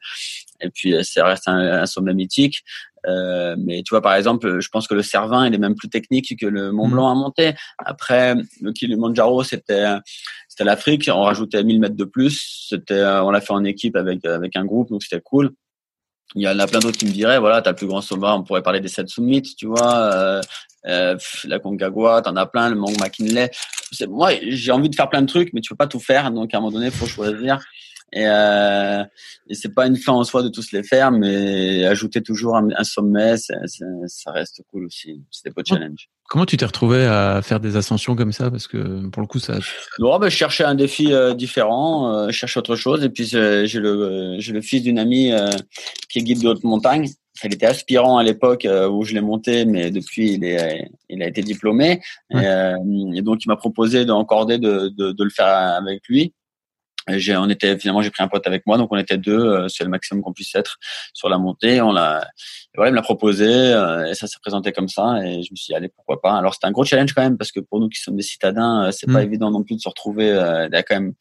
[0.62, 2.64] et puis euh, ça reste un, sommet mythique.
[3.06, 5.90] Euh, mais tu vois, par exemple, je pense que le Cervin, il est même plus
[5.90, 6.92] technique que le Mont mmh.
[6.92, 7.54] Blanc à monter.
[7.78, 9.86] Après, le Kilimanjaro, c'était
[10.48, 11.10] c'était l'Afrique.
[11.14, 12.68] On rajoutait 1000 mètres de plus.
[12.70, 15.54] C'était, on l'a fait en équipe avec avec un groupe, donc c'était cool
[16.36, 18.28] il y en a plein d'autres qui me diraient, voilà, t'as le plus grand sommet,
[18.28, 20.42] on pourrait parler des sept summits, tu vois, euh,
[20.86, 23.52] euh, la Concagua, t'en as plein, le Mont McKinley.
[24.10, 26.54] Moi, j'ai envie de faire plein de trucs, mais tu peux pas tout faire, donc
[26.54, 27.60] à un moment donné, faut choisir.
[28.12, 29.04] Et, euh,
[29.48, 32.84] et c'est pas une fin en soi de tous les faire, mais ajouter toujours un,
[32.84, 35.22] sommet, ça reste cool aussi.
[35.32, 36.10] C'est des beaux challenges.
[36.30, 38.50] Comment tu t'es retrouvé à faire des ascensions comme ça?
[38.50, 39.60] Parce que pour le coup, ça.
[40.00, 43.04] Non, ben, je cherchais un défi euh, différent, euh, je cherchais autre chose.
[43.04, 45.32] Et puis euh, j'ai le fils d'une amie
[46.10, 47.10] qui est guide de haute montagne.
[47.44, 51.28] Il était aspirant à l'époque où je l'ai monté, mais depuis il est il a
[51.28, 52.00] été diplômé.
[52.32, 56.34] Et, et, donc il m'a proposé d'encorder de, de, de le faire avec lui.
[57.08, 59.68] J'ai, on était finalement j'ai pris un pote avec moi donc on était deux euh,
[59.68, 60.78] c'est le maximum qu'on puisse être
[61.14, 62.28] sur la montée on l'a
[62.76, 65.56] voilà il me l'a proposé euh, et ça s'est présenté comme ça et je me
[65.56, 67.80] suis dit allez pourquoi pas alors c'était un gros challenge quand même parce que pour
[67.80, 69.28] nous qui sommes des citadins euh, c'est pas Mm.
[69.28, 71.14] évident non plus de se retrouver il y a quand même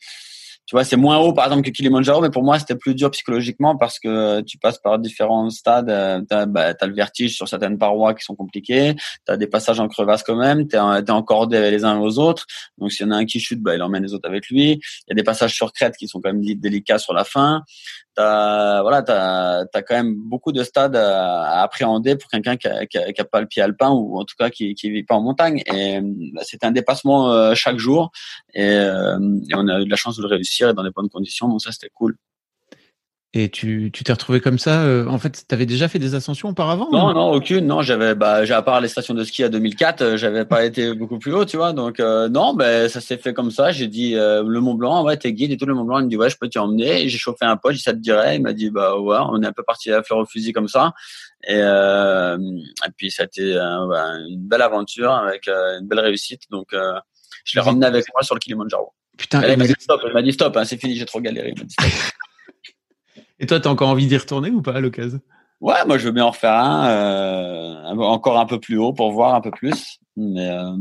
[0.72, 3.10] tu vois c'est moins haut par exemple que Kilimanjaro mais pour moi c'était plus dur
[3.10, 7.46] psychologiquement parce que tu passes par différents stades euh, t'as bah, t'as le vertige sur
[7.46, 11.12] certaines parois qui sont compliquées t'as des passages en crevasse quand même t'es en, t'es
[11.12, 12.46] encordé les uns aux autres
[12.78, 14.80] donc s'il y en a un qui chute bah il emmène les autres avec lui
[15.06, 17.62] il y a des passages sur crête qui sont quand même délicats sur la fin.
[18.14, 22.86] T'as voilà, t'as as quand même beaucoup de stades à, appréhender pour quelqu'un qui a,
[22.86, 25.02] qui, a, qui a pas le pied alpin ou en tout cas qui qui vit
[25.02, 25.62] pas en montagne.
[25.66, 26.00] Et
[26.34, 28.10] bah, c'était un dépassement euh, chaque jour
[28.54, 29.18] et, euh,
[29.50, 31.48] et on a eu de la chance de le réussir dans les bonnes conditions.
[31.48, 32.16] Donc ça c'était cool.
[33.34, 34.82] Et tu tu t'es retrouvé comme ça.
[34.82, 37.66] euh, en fait, tu avais déjà fait des ascensions auparavant Non, non, aucune.
[37.66, 40.66] Non, j'avais, bah, j'ai à part les stations de ski à 2004, euh, j'avais pas
[40.66, 41.72] été beaucoup plus haut, tu vois.
[41.72, 43.72] Donc euh, non, ben ça s'est fait comme ça.
[43.72, 46.00] J'ai dit euh, le Mont Blanc, ouais, t'es guide et tout le Mont Blanc.
[46.00, 47.08] Il me dit ouais, je peux t'y emmener.
[47.08, 48.36] J'ai chauffé un pote, ça te dirait.
[48.36, 50.52] Il m'a dit bah ouais, on est un peu parti à la fleur au fusil
[50.52, 50.92] comme ça.
[51.48, 55.88] Et, euh, et puis ça a été euh, bah, une belle aventure avec euh, une
[55.88, 56.42] belle réussite.
[56.50, 56.92] Donc euh,
[57.46, 58.92] je l'ai ramené avec moi sur le Kilimanjaro.
[59.16, 59.40] Putain.
[59.40, 61.54] Elle m'a dit stop, elle m'a dit stop, hein, c'est fini, j'ai trop galéré.
[61.56, 61.88] Il m'a dit, stop.
[63.42, 65.20] Et toi, t'as encore envie d'y retourner ou pas à l'occasion?
[65.60, 69.12] Ouais, moi je veux bien en refaire un, euh, encore un peu plus haut pour
[69.12, 70.72] voir un peu plus, mais euh,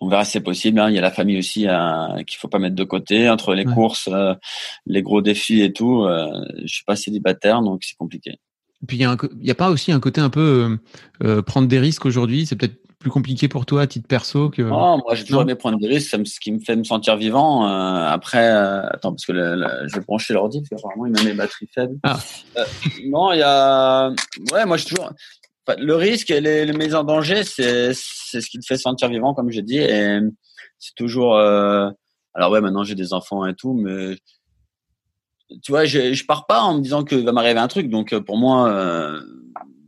[0.00, 0.80] on verra si c'est possible.
[0.80, 0.90] hein.
[0.90, 3.64] Il y a la famille aussi euh, qu'il faut pas mettre de côté entre les
[3.64, 3.72] Ouais.
[3.72, 4.34] courses, euh,
[4.86, 6.04] les gros défis et tout.
[6.04, 6.26] Euh,
[6.62, 8.32] je suis pas célibataire, donc c'est compliqué.
[8.82, 10.30] Et Puis il y a un co- il y a pas aussi un côté un
[10.30, 10.78] peu
[11.22, 12.44] euh, prendre des risques aujourd'hui?
[12.44, 14.62] C'est peut-être plus compliqué pour toi à titre perso que.
[14.62, 17.16] Oh, moi j'ai toujours aimé prendre des risques, c'est ce qui me fait me sentir
[17.16, 17.68] vivant.
[17.68, 21.12] Euh, après, euh, attends parce que le, le- je vais brancher l'ordi parce qu'apparemment il
[21.12, 21.96] met mes batteries faibles.
[22.02, 22.18] Ah.
[22.56, 22.64] Euh,
[23.06, 24.08] non, il y a,
[24.52, 25.12] ouais, moi je suis toujours.
[25.68, 28.78] enfin, le risque et les, les mises en danger, c'est c'est ce qui te fait
[28.78, 30.18] sentir vivant, comme j'ai dit, et
[30.78, 31.36] c'est toujours.
[31.36, 31.88] euh,
[32.34, 34.16] Alors ouais, maintenant j'ai des enfants et tout, mais
[35.62, 37.88] tu vois, je, je pars pas en me disant qu'il va m'arriver un truc.
[37.90, 38.68] Donc pour moi,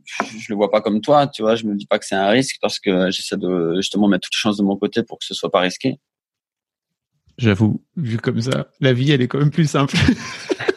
[0.07, 1.27] je, je le vois pas comme toi.
[1.27, 4.07] Tu vois, je me dis pas que c'est un risque parce que j'essaie de justement
[4.07, 5.99] mettre toutes les chances de mon côté pour que ce soit pas risqué.
[7.37, 9.95] J'avoue, vu comme ça, la vie elle est quand même plus simple.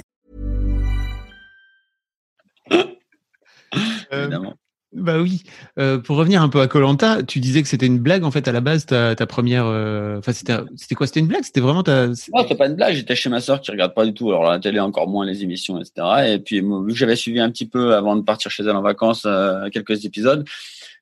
[4.13, 4.55] Euh, Évidemment.
[4.93, 5.43] bah oui.
[5.79, 8.47] Euh, pour revenir un peu à Colanta, tu disais que c'était une blague en fait
[8.49, 9.65] à la base ta, ta première.
[9.65, 11.07] euh, Enfin c'était c'était quoi?
[11.07, 11.43] C'était une blague?
[11.43, 12.07] C'était vraiment ta.
[12.09, 12.13] Ouais,
[12.47, 12.93] c'est pas une blague.
[12.95, 14.29] J'étais chez ma sœur qui regarde pas du tout.
[14.29, 16.33] Alors la télé encore moins les émissions, etc.
[16.33, 18.75] Et puis moi, vu que j'avais suivi un petit peu avant de partir chez elle
[18.75, 20.45] en vacances euh, quelques épisodes,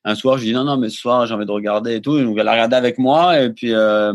[0.04, 2.18] un soir je dis non non mais ce soir j'ai envie de regarder et tout.
[2.20, 4.12] Donc elle a regardé avec moi et puis euh,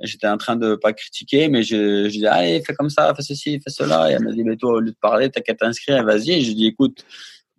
[0.00, 3.22] j'étais en train de pas critiquer, mais je, je disais allez fais comme ça, fais
[3.22, 4.10] ceci, fais cela.
[4.10, 6.32] Et elle m'a dit mais toi au lieu de parler t'as qu'à t'inscrire, vas-y.
[6.32, 7.04] Et je dis écoute.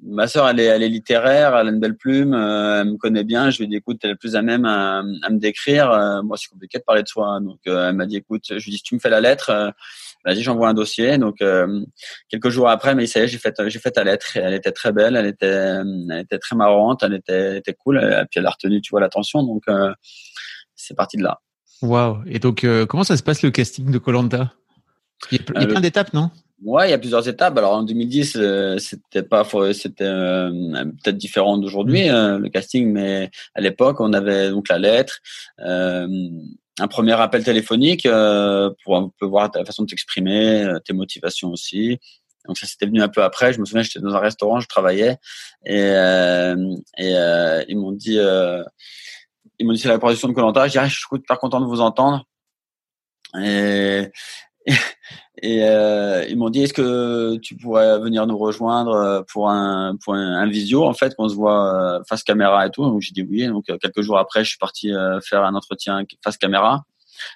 [0.04, 2.98] Ma sœur, elle est, elle est littéraire, elle a une belle plume, euh, elle me
[2.98, 3.50] connaît bien.
[3.50, 5.90] Je lui ai dit, écoute, elle est plus à même à, à me décrire.
[5.90, 7.40] Euh, moi, c'est compliqué de parler de soi.
[7.42, 9.22] Donc, euh, elle m'a dit, écoute, je lui ai dit, si tu me fais la
[9.22, 9.74] lettre,
[10.26, 11.18] vas-y, j'envoie un dossier.
[11.18, 11.38] Donc,
[12.30, 14.36] quelques jours après, mais ça y est, j'ai fait, j'ai fait ta lettre.
[14.38, 17.74] Et elle était très belle, elle était, elle était très marrante, elle était, elle était
[17.74, 17.98] cool.
[17.98, 19.44] Et puis, elle a retenu, tu vois, l'attention.
[19.44, 19.64] Donc,
[20.76, 21.40] c'est parti de là.
[21.82, 22.22] Waouh.
[22.28, 24.54] Et donc comment ça se passe le casting de Colanta?
[25.32, 26.32] Il y a, il y a plein d'étapes, non?
[26.64, 27.58] Ouais, il y a plusieurs étapes.
[27.58, 30.50] Alors en 2010, euh, c'était pas, c'était euh,
[31.04, 35.20] peut-être différent d'aujourd'hui euh, le casting, mais à l'époque, on avait donc la lettre,
[36.78, 38.04] un premier appel téléphonique
[38.84, 42.00] pour un peu voir ta façon de t'exprimer, tes motivations aussi.
[42.48, 43.54] Donc ça c'était venu un peu après.
[43.54, 45.18] Je me souviens, j'étais dans un restaurant, je travaillais
[45.66, 45.90] et
[46.98, 48.18] et ils m'ont dit,
[49.60, 50.68] ils m'ont dit c'est la production de Colanta.
[50.68, 52.26] Je dis ah, je suis super content de vous entendre.
[53.42, 54.10] Et
[55.42, 59.96] et euh, ils m'ont dit est-ce que tu pourrais venir nous rejoindre euh, pour un
[60.04, 62.84] pour un, un visio en fait qu'on se voit euh, face caméra et tout?
[62.84, 63.46] Donc j'ai dit oui.
[63.48, 64.92] Donc euh, quelques jours après je suis parti
[65.24, 66.84] faire un entretien face caméra.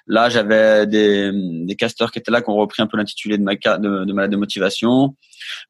[0.06, 3.42] Là j'avais des des casteurs qui étaient là qui ont repris un peu l'intitulé de
[3.42, 5.14] ma de, de ma de motivation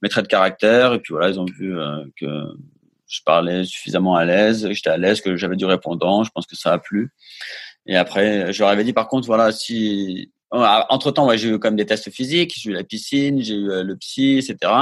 [0.03, 0.95] mes traits de caractère.
[0.95, 1.77] Et puis voilà ils ont vu
[2.17, 2.27] que
[3.07, 4.69] je parlais suffisamment à l'aise.
[4.71, 6.25] J'étais à l'aise que j'avais du répondant.
[6.25, 7.13] Je pense que ça a plu.
[7.87, 11.77] Et après je leur avais dit par contre voilà si entre temps, j'ai eu même
[11.77, 14.73] des tests physiques, j'ai eu la piscine, j'ai eu euh, le psy, etc.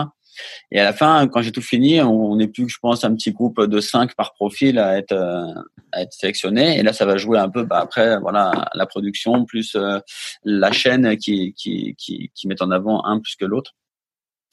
[0.70, 3.32] Et à la fin, quand j'ai tout fini, on n'est plus, je pense, un petit
[3.32, 5.14] groupe de cinq par profil à être
[5.96, 6.78] être sélectionné.
[6.78, 9.76] Et là, ça va jouer un peu bah, après, voilà, la production plus
[10.44, 11.54] la chaîne qui
[12.44, 13.74] met en avant un plus que l'autre.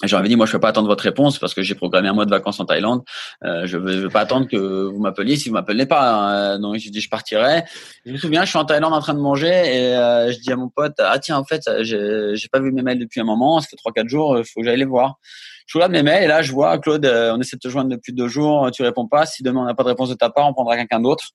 [0.03, 2.13] J'aurais dit, moi, je ne peux pas attendre votre réponse parce que j'ai programmé un
[2.13, 3.03] mois de vacances en Thaïlande.
[3.45, 6.15] Euh, je ne veux, pas attendre que vous m'appeliez si vous m'appelez pas.
[6.15, 6.59] Hein.
[6.59, 7.63] Donc, je dis, je partirai.
[8.05, 10.51] Je me souviens, je suis en Thaïlande en train de manger et euh, je dis
[10.51, 13.23] à mon pote, ah tiens, en fait, j'ai, j'ai pas vu mes mails depuis un
[13.23, 13.61] moment.
[13.61, 14.37] Ça fait trois, quatre jours.
[14.37, 15.17] Il faut que j'aille les voir.
[15.65, 17.89] Je regarde mes mails et là, je vois, Claude, euh, on essaie de te joindre
[17.89, 18.69] depuis deux jours.
[18.71, 19.25] Tu réponds pas.
[19.25, 21.29] Si demain on n'a pas de réponse de ta part, on prendra quelqu'un d'autre.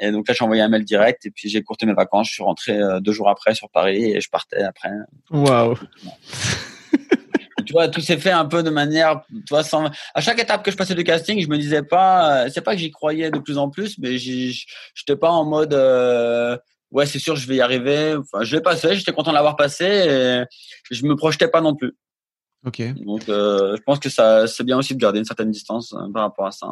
[0.00, 2.26] Et donc là, j'ai envoyé un mail direct et puis j'ai courté mes vacances.
[2.28, 4.90] Je suis rentré deux jours après sur Paris et je partais après.
[5.30, 5.76] Waouh
[7.64, 10.64] tu vois, tout s'est fait un peu de manière, tu vois, sans, à chaque étape
[10.64, 13.30] que je passais du casting, je me disais pas, euh, c'est pas que j'y croyais
[13.30, 16.56] de plus en plus, mais j'étais pas en mode, euh,
[16.90, 18.14] ouais, c'est sûr, je vais y arriver.
[18.16, 21.74] Enfin, je l'ai passé, j'étais content de l'avoir passé et je me projetais pas non
[21.74, 21.94] plus.
[22.64, 22.80] Ok.
[23.04, 26.22] Donc, euh, je pense que ça, c'est bien aussi de garder une certaine distance par
[26.22, 26.68] rapport à ça.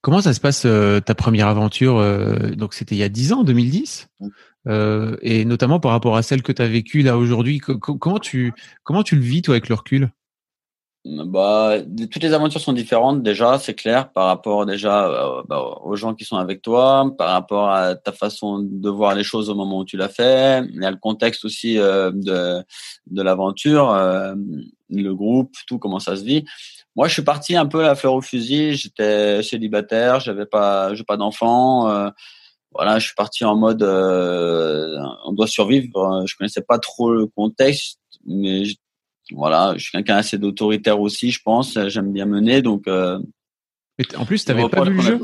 [0.00, 0.66] Comment ça se passe
[1.04, 2.02] ta première aventure
[2.56, 4.08] Donc c'était il y a 10 ans, 2010
[4.66, 7.58] euh, et notamment par rapport à celle que tu as vécue là aujourd'hui.
[7.58, 8.52] Comment tu,
[8.82, 10.10] comment tu le vis, toi, avec le recul?
[11.04, 11.78] Bah,
[12.10, 16.14] toutes les aventures sont différentes déjà, c'est clair, par rapport déjà euh, bah, aux gens
[16.14, 19.78] qui sont avec toi, par rapport à ta façon de voir les choses au moment
[19.78, 20.62] où tu l'as fait.
[20.72, 22.62] Il y a le contexte aussi euh, de,
[23.06, 23.92] de l'aventure,
[24.90, 26.44] le groupe, tout comment ça se vit.
[26.96, 28.74] Moi, je suis parti un peu à la au fusil.
[28.74, 32.12] J'étais célibataire, j'avais pas, j'ai pas d'enfant
[32.72, 36.24] voilà, je suis parti en mode euh, on doit survivre.
[36.26, 38.64] Je connaissais pas trop le contexte, mais
[39.34, 41.78] voilà, je suis quelqu'un assez d'autoritaire aussi, je pense.
[41.88, 42.86] J'aime bien mener, donc.
[42.88, 43.18] Euh,
[44.16, 45.20] en plus, tu n'avais pas vu le jeu.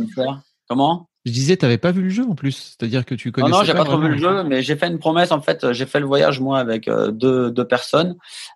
[0.68, 1.08] Comment?
[1.26, 3.50] Je disais, tu n'avais pas vu le jeu en plus, c'est-à-dire que tu connaissais.
[3.50, 5.72] Non, non, j'ai pas, trop vu le jeu, mais j'ai fait une promesse en fait.
[5.72, 8.14] J'ai fait le voyage moi avec euh, deux, deux personnes.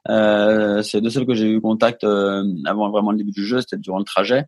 [0.08, 3.60] Euh, c'est deux celles que j'ai eu contact euh, avant vraiment le début du jeu,
[3.60, 4.44] c'était durant le trajet.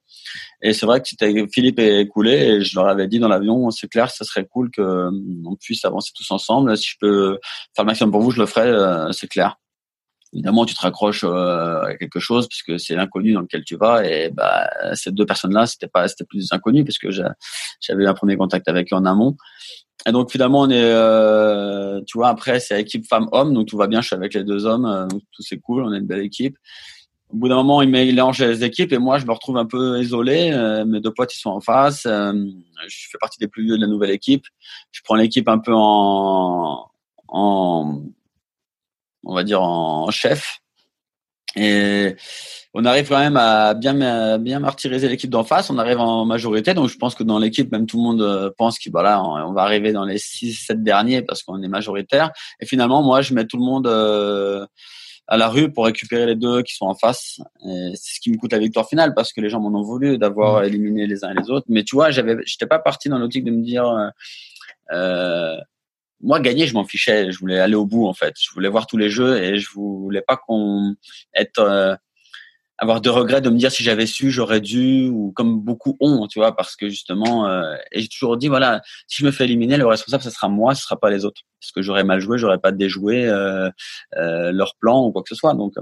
[0.63, 3.73] Et c'est vrai que c'était Philippe est coulé et je leur avais dit dans l'avion,
[3.73, 5.11] c'est clair, ça serait cool que euh,
[5.45, 6.77] on puisse avancer tous ensemble.
[6.77, 7.41] Si je peux
[7.75, 9.57] faire le maximum pour vous, je le ferai, c'est clair
[10.33, 14.05] évidemment tu te raccroches euh, à quelque chose puisque c'est l'inconnu dans lequel tu vas
[14.05, 18.15] et bah ces deux personnes là c'était pas c'était plus inconnu parce que j'avais un
[18.15, 19.37] premier contact avec eux en amont
[20.07, 23.77] et donc finalement on est euh, tu vois après c'est équipe femme homme donc tout
[23.77, 25.99] va bien je suis avec les deux hommes euh, donc tout c'est cool on est
[25.99, 26.57] une belle équipe
[27.31, 29.99] au bout d'un moment, il mélange les équipes et moi, je me retrouve un peu
[29.99, 30.51] isolé.
[30.87, 32.03] mes deux potes, ils sont en face.
[32.05, 34.45] je fais partie des plus vieux de la nouvelle équipe.
[34.91, 36.91] Je prends l'équipe un peu en,
[37.29, 38.03] en,
[39.25, 40.63] on va dire, en chef.
[41.57, 42.17] Et
[42.75, 45.69] on arrive quand même à bien bien martyriser l'équipe d'en face.
[45.69, 48.51] On arrive en majorité, donc je pense que dans l'équipe, même tout le monde euh,
[48.57, 52.31] pense que voilà, on va arriver dans les 6-7 derniers parce qu'on est majoritaire.
[52.61, 54.65] Et finalement, moi, je mets tout le monde euh,
[55.29, 57.41] à la rue pour récupérer les deux qui sont en face.
[57.61, 60.17] C'est ce qui me coûte la victoire finale parce que les gens m'en ont voulu
[60.17, 60.65] d'avoir mmh.
[60.65, 61.67] éliminé les uns et les autres.
[61.69, 63.85] Mais tu vois, j'avais, j'étais pas parti dans l'optique de me dire.
[64.93, 65.57] Euh,
[66.23, 67.33] moi gagner je m'en fichais.
[67.33, 68.35] Je voulais aller au bout en fait.
[68.41, 70.95] Je voulais voir tous les jeux et je voulais pas qu'on
[71.35, 71.95] être euh,
[72.83, 76.27] avoir de regrets de me dire si j'avais su j'aurais dû ou comme beaucoup ont
[76.27, 79.45] tu vois parce que justement euh, et j'ai toujours dit voilà si je me fais
[79.45, 81.43] éliminer le responsable ce sera moi ce sera pas les autres.
[81.61, 83.71] Parce que j'aurais mal joué j'aurais pas déjoué euh,
[84.17, 85.55] euh, leur plan ou quoi que ce soit.
[85.55, 85.75] Donc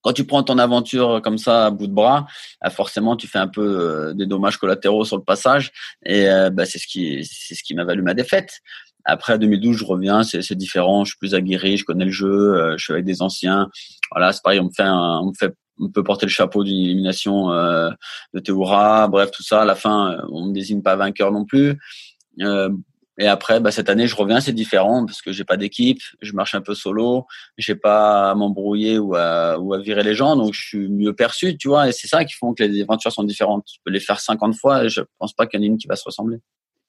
[0.00, 2.26] quand tu prends ton aventure comme ça à bout de bras,
[2.70, 5.72] forcément tu fais un peu des dommages collatéraux sur le passage.
[6.04, 8.60] Et bah, c'est ce qui c'est ce qui m'a valu ma défaite.
[9.04, 12.74] Après 2012, je reviens, c'est différent, je suis plus aguerri, je connais le jeu, euh,
[12.78, 13.68] je suis avec des anciens.
[14.10, 16.78] Voilà, c'est pareil, on me fait, on me fait, on peut porter le chapeau d'une
[16.78, 17.90] élimination euh,
[18.32, 19.62] de Théoura, bref tout ça.
[19.62, 21.78] À la fin, euh, on me désigne pas vainqueur non plus.
[22.40, 22.70] Euh,
[23.18, 26.32] et après, bah, cette année, je reviens, c'est différent parce que j'ai pas d'équipe, je
[26.32, 27.26] marche un peu solo,
[27.58, 31.14] j'ai pas à m'embrouiller ou à, ou à virer les gens, donc je suis mieux
[31.14, 31.88] perçu, tu vois.
[31.88, 33.64] Et c'est ça qui font que les aventures sont différentes.
[33.66, 35.78] Tu peux les faire 50 fois et je pense pas qu'il y en ait une
[35.78, 36.38] qui va se ressembler.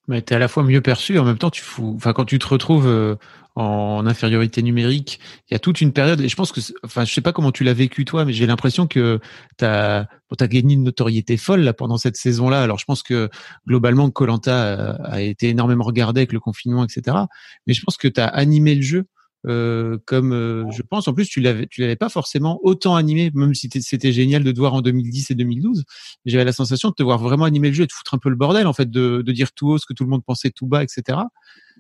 [0.08, 1.94] Mais tu es à la fois mieux perçu et en même temps, tu fous.
[1.96, 3.16] Enfin, quand tu te retrouves euh,
[3.56, 6.22] en infériorité numérique, il y a toute une période.
[6.22, 8.46] Et je pense que, enfin, je sais pas comment tu l'as vécu toi, mais j'ai
[8.46, 9.20] l'impression que
[9.58, 10.08] tu as,
[10.42, 12.62] gagné une notoriété folle là pendant cette saison-là.
[12.62, 13.30] Alors, je pense que
[13.68, 17.18] globalement, Colanta a, a, été énormément regardé avec le confinement, etc.
[17.66, 19.06] Mais je pense que tu as animé le jeu
[19.48, 21.08] euh, comme euh, je pense.
[21.08, 24.52] En plus, tu l'avais, tu l'avais pas forcément autant animé, même si c'était génial de
[24.52, 25.84] te voir en 2010 et 2012.
[26.26, 28.30] J'avais la sensation de te voir vraiment animer le jeu et de foutre un peu
[28.30, 30.52] le bordel, en fait, de, de dire tout haut ce que tout le monde pensait
[30.52, 31.20] tout bas, etc.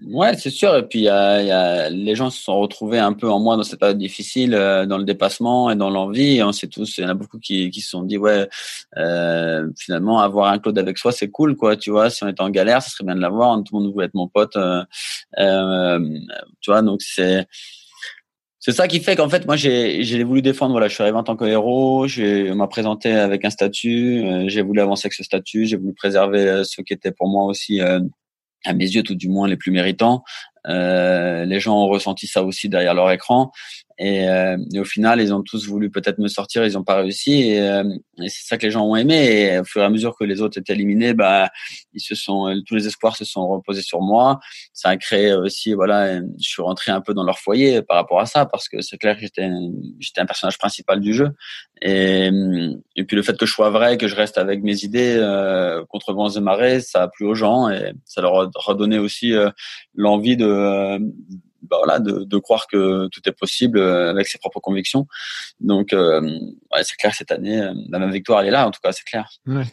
[0.03, 0.75] Ouais, c'est sûr.
[0.75, 3.55] Et puis, y a, y a, les gens se sont retrouvés un peu en moi
[3.55, 6.43] dans cette période difficile, euh, dans le dépassement et dans l'envie.
[6.43, 8.49] On sait tous, il y en a beaucoup qui, qui se sont dit, ouais,
[8.97, 11.77] euh, finalement, avoir un Claude avec soi, c'est cool, quoi.
[11.77, 13.55] Tu vois, si on était en galère, ça serait bien de l'avoir.
[13.63, 14.55] Tout le monde voulait être mon pote.
[14.57, 14.83] Euh,
[15.39, 15.99] euh
[16.61, 17.47] tu vois, donc c'est
[18.65, 20.71] c'est ça qui fait qu'en fait, moi, j'ai, j'ai voulu défendre.
[20.71, 22.07] Voilà, je suis arrivé en tant que héros.
[22.07, 24.25] J'ai, m'a présenté avec un statut.
[24.25, 25.67] Euh, j'ai voulu avancer avec ce statut.
[25.67, 27.99] J'ai voulu préserver euh, ce qui était pour moi aussi, euh,
[28.65, 30.23] à mes yeux, tout du moins, les plus méritants.
[30.65, 33.51] les gens ont ressenti ça aussi derrière leur écran.
[33.97, 36.97] Et, euh, et, au final, ils ont tous voulu peut-être me sortir, ils n'ont pas
[36.97, 37.49] réussi.
[37.49, 37.83] Et, euh,
[38.21, 39.51] et c'est ça que les gens ont aimé.
[39.53, 41.49] Et au fur et à mesure que les autres étaient éliminés, bah,
[41.93, 44.39] ils se sont, tous les espoirs se sont reposés sur moi.
[44.73, 48.19] Ça a créé aussi, voilà, je suis rentré un peu dans leur foyer par rapport
[48.19, 49.49] à ça, parce que c'est clair que j'étais,
[49.99, 51.29] j'étais un personnage principal du jeu.
[51.81, 52.29] Et,
[52.95, 55.83] et puis le fait que je sois vrai, que je reste avec mes idées euh,
[55.85, 59.33] contre vents et marées, ça a plu aux gens et ça leur a redonné aussi
[59.33, 59.49] euh,
[59.93, 60.99] l'envie de
[61.69, 65.07] bah voilà, de, de, croire que tout est possible euh, avec ses propres convictions.
[65.59, 68.71] Donc, euh, ouais, c'est clair cette année, euh, la même victoire, elle est là, en
[68.71, 69.29] tout cas, c'est clair.
[69.47, 69.65] Ouais.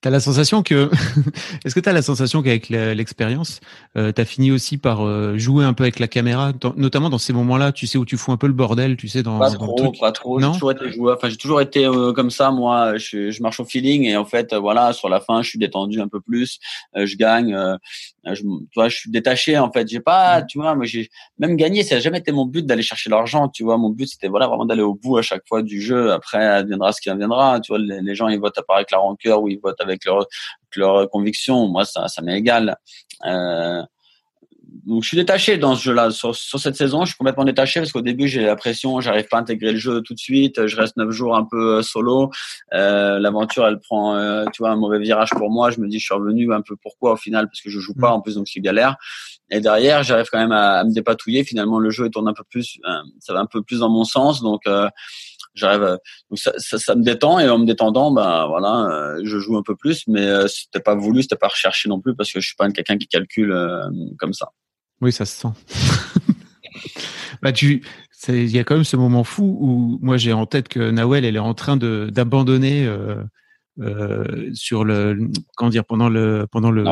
[0.00, 0.90] T'as la sensation que,
[1.64, 3.60] est-ce que t'as la sensation qu'avec l'expérience,
[3.96, 7.32] euh, t'as fini aussi par euh, jouer un peu avec la caméra, notamment dans ces
[7.32, 9.38] moments-là, tu sais où tu fous un peu le bordel, tu sais dans.
[9.38, 10.40] Pas trop, pas trop.
[10.40, 11.16] J'ai toujours été joueur.
[11.16, 12.50] Enfin, j'ai toujours été comme ça.
[12.50, 15.58] Moi, je, je, marche au feeling et en fait, voilà, sur la fin, je suis
[15.58, 16.58] détendu un peu plus,
[16.94, 17.56] je gagne.
[18.24, 19.58] je, tu vois, je suis détaché.
[19.58, 21.82] En fait, j'ai pas, tu vois, moi, j'ai même gagné.
[21.82, 23.48] Ça n'a jamais été mon but d'aller chercher l'argent.
[23.48, 26.12] Tu vois, mon but c'était voilà vraiment d'aller au bout à chaque fois du jeu.
[26.12, 27.60] Après, adviendra ce qui adviendra.
[27.60, 29.80] Tu vois, les, les gens ils votent à part avec la rancœur ou ils votent
[29.80, 30.26] avec leur,
[30.76, 31.66] leur conviction.
[31.68, 32.76] Moi, ça, ça m'est égal.
[33.24, 33.82] Euh,
[34.84, 36.10] donc je suis détaché dans ce jeu-là.
[36.10, 39.26] Sur, sur, cette saison, je suis complètement détaché parce qu'au début j'ai la pression, j'arrive
[39.28, 40.66] pas à intégrer le jeu tout de suite.
[40.66, 42.30] Je reste neuf jours un peu euh, solo.
[42.74, 45.70] Euh, L'aventure, elle prend, euh, tu vois, un mauvais virage pour moi.
[45.70, 47.94] Je me dis, je suis revenu un peu pourquoi au final parce que je joue
[47.94, 48.96] pas en plus, donc c'est galère.
[49.50, 51.44] Et derrière, j'arrive quand même à, à, me dépatouiller.
[51.44, 53.90] Finalement, le jeu il tourne un peu plus, euh, ça va un peu plus dans
[53.90, 54.42] mon sens.
[54.42, 54.62] Donc
[55.56, 55.98] j'arrive
[56.30, 59.56] donc ça, ça, ça, me détend et en me détendant ben voilà euh, je joue
[59.56, 62.40] un peu plus mais euh, c'était pas voulu c'était pas recherché non plus parce que
[62.40, 64.50] je suis pas quelqu'un qui calcule euh, comme ça
[65.00, 65.48] oui ça se sent
[67.42, 67.82] bah tu
[68.28, 71.24] il y a quand même ce moment fou où moi j'ai en tête que Nawel
[71.24, 73.22] elle est en train de d'abandonner euh,
[73.80, 76.82] euh, sur le comment dire pendant le pendant le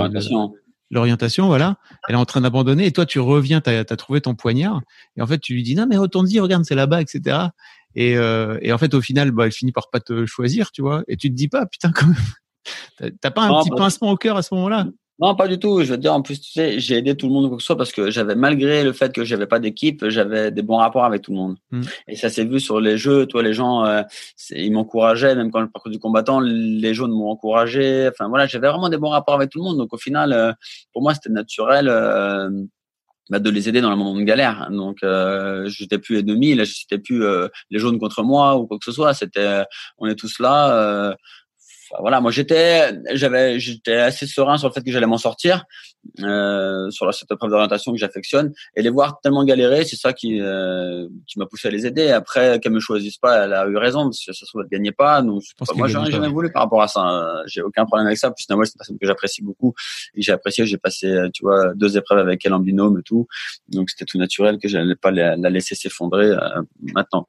[0.91, 1.79] l'orientation, voilà.
[2.09, 4.81] Elle est en train d'abandonner et toi tu reviens, tu as, trouvé ton poignard
[5.17, 7.49] et en fait tu lui dis non mais retourne-y, regarde c'est là-bas, etc.
[7.95, 10.83] Et, euh, et en fait, au final, bah, elle finit par pas te choisir, tu
[10.83, 11.05] vois.
[11.09, 14.37] Et tu te dis pas, putain, quand même, t'as pas un petit pincement au cœur
[14.37, 14.87] à ce moment-là
[15.21, 15.83] non, pas du tout.
[15.83, 17.63] Je veux dire, en plus, tu sais, j'ai aidé tout le monde ou quoi que
[17.63, 20.79] ce soit parce que j'avais, malgré le fait que j'avais pas d'équipe, j'avais des bons
[20.79, 21.57] rapports avec tout le monde.
[21.71, 21.83] Mm.
[22.09, 23.27] Et ça s'est vu sur les jeux.
[23.27, 24.03] Toi, les gens, euh,
[24.51, 28.09] ils m'encourageaient, même quand le parcours du combattant, les jeunes m'ont encouragé.
[28.11, 29.79] Enfin, voilà, j'avais vraiment des bons rapports avec tout le monde.
[29.79, 30.53] Donc, au final, euh,
[30.93, 31.89] pour moi, c'était naturel.
[31.89, 32.51] Euh,
[33.31, 34.69] bah, de les aider dans le moment de galère.
[34.71, 38.77] Donc, euh, j'étais plus ennemi, là, j'étais plus euh, les jaunes contre moi ou quoi
[38.79, 39.15] que ce soit.
[39.15, 39.65] C'était,
[39.97, 40.77] on est tous là.
[40.77, 41.15] Euh,
[42.01, 45.65] voilà, moi j'étais, j'avais, j'étais assez serein sur le fait que j'allais m'en sortir,
[46.21, 50.41] euh, sur cette épreuve d'orientation que j'affectionne, et les voir tellement galérer, c'est ça qui,
[50.41, 52.11] euh, qui m'a poussé à les aider.
[52.11, 54.79] Après, qu'elle me choisisse pas, elle a eu raison, parce que ça se trouve, elle
[54.79, 55.23] gagnait pas.
[55.23, 55.43] Donc,
[55.77, 57.43] moi, j'aurais jamais voulu par rapport à ça.
[57.47, 58.31] J'ai aucun problème avec ça.
[58.31, 59.75] Puis Nawal, c'est une personne que j'apprécie beaucoup,
[60.15, 60.67] et j'ai apprécié.
[60.67, 63.27] J'ai passé, tu vois, deux épreuves avec elle en binôme et tout,
[63.69, 67.27] donc c'était tout naturel que j'allais pas la, laisser s'effondrer euh, maintenant.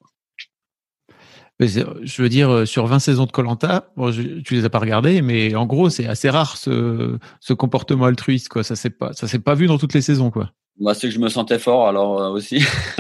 [1.60, 5.22] Je veux dire, euh, sur 20 saisons de Colanta, bon, tu les as pas regardées,
[5.22, 8.64] mais en gros, c'est assez rare ce, ce comportement altruiste, quoi.
[8.64, 10.52] Ça s'est pas, ça s'est pas vu dans toutes les saisons, quoi.
[10.78, 12.60] Moi, c'est que je me sentais fort, alors euh, aussi.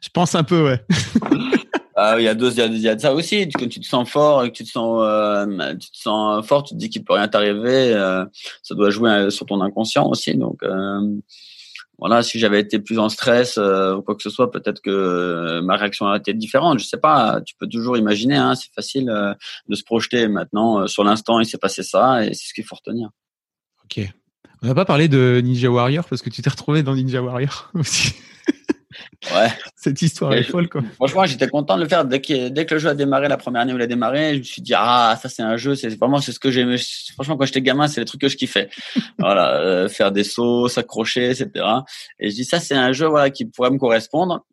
[0.00, 0.80] je pense un peu, ouais.
[1.96, 3.48] Ah, il y a deux, il y, a de ça aussi.
[3.50, 6.64] Quand tu te sens fort et que tu te sens, euh, tu te sens fort,
[6.64, 7.92] tu te dis qu'il peut rien t'arriver.
[8.64, 10.34] ça doit jouer sur ton inconscient aussi.
[10.34, 10.64] Donc,
[11.98, 14.90] voilà, si j'avais été plus en stress euh, ou quoi que ce soit, peut-être que
[14.90, 16.78] euh, ma réaction aurait été différente.
[16.80, 17.40] Je sais pas.
[17.46, 18.36] Tu peux toujours imaginer.
[18.36, 19.32] Hein, c'est facile euh,
[19.68, 20.28] de se projeter.
[20.28, 23.10] Maintenant, sur l'instant, il s'est passé ça et c'est ce qu'il faut retenir.
[23.84, 24.00] Ok.
[24.62, 27.70] On n'a pas parlé de Ninja Warrior parce que tu t'es retrouvé dans Ninja Warrior
[27.74, 28.14] aussi.
[29.34, 29.48] Ouais.
[29.76, 30.82] Cette histoire est folle, quoi.
[30.94, 32.04] Franchement, j'étais content de le faire.
[32.04, 34.34] Dès que, dès que le jeu a démarré, la première année où il a démarré,
[34.34, 35.74] je me suis dit, ah, ça, c'est un jeu.
[35.74, 36.76] C'est vraiment, c'est ce que j'aimais.
[37.14, 38.68] Franchement, quand j'étais gamin, c'est les trucs que je kiffais.
[39.18, 39.60] voilà.
[39.60, 41.64] Euh, faire des sauts, s'accrocher, etc.
[42.18, 44.44] Et je dis, ça, c'est un jeu, voilà, qui pourrait me correspondre.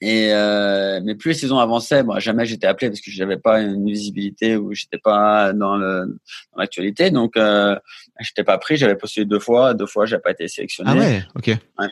[0.00, 3.60] Et euh, mais plus les saisons avançaient, moi jamais j'étais appelé parce que j'avais pas
[3.60, 6.20] une visibilité ou j'étais pas dans le
[6.52, 7.76] dans l'actualité, donc euh,
[8.20, 8.76] j'étais pas pris.
[8.76, 10.90] J'avais postulé deux fois, deux fois j'ai pas été sélectionné.
[10.94, 11.46] Ah ouais, ok.
[11.78, 11.88] Ouais.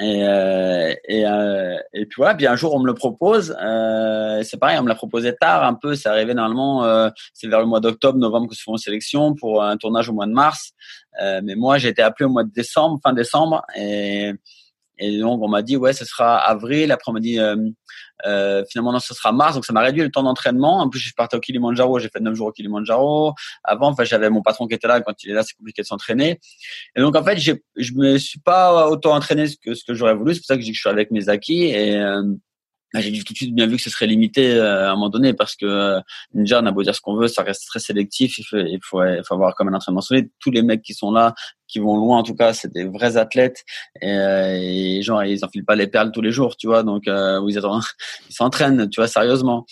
[0.00, 3.56] Et, euh, et, euh, et puis voilà, puis un jour on me le propose.
[3.60, 5.96] Euh, c'est pareil, on me l'a proposé tard un peu.
[5.96, 9.34] C'est arrivé normalement, euh, c'est vers le mois d'octobre, novembre que se font les sélections
[9.34, 10.70] pour un tournage au mois de mars.
[11.20, 14.32] Euh, mais moi j'ai été appelé au mois de décembre, fin décembre, et
[14.98, 16.92] Et donc on m'a dit ouais, ce sera avril.
[16.92, 19.54] Après on m'a dit euh, finalement non, ce sera mars.
[19.54, 20.80] Donc ça m'a réduit le temps d'entraînement.
[20.80, 23.34] En plus je parti au Kilimanjaro, j'ai fait 9 jours au Kilimanjaro.
[23.64, 25.00] Avant, enfin j'avais mon patron qui était là.
[25.00, 26.40] Quand il est là, c'est compliqué de s'entraîner.
[26.96, 30.34] Et donc en fait, je me suis pas autant entraîné que ce que j'aurais voulu.
[30.34, 31.98] C'est pour ça que je suis avec mes acquis et
[32.92, 35.10] bah, j'ai tout de suite bien vu que ce serait limité euh, à un moment
[35.10, 36.00] donné parce que euh,
[36.34, 38.38] Ninja, on a beau dire ce qu'on veut, ça reste très sélectif.
[38.38, 40.30] Il faut, il faut, il faut avoir comme un entraînement solide.
[40.40, 41.34] Tous les mecs qui sont là,
[41.68, 43.62] qui vont loin en tout cas, c'est des vrais athlètes
[44.00, 46.82] et, euh, et, genre ils enfilent pas les perles tous les jours, tu vois.
[46.82, 49.66] Donc euh, ils s'entraînent, tu vois, sérieusement.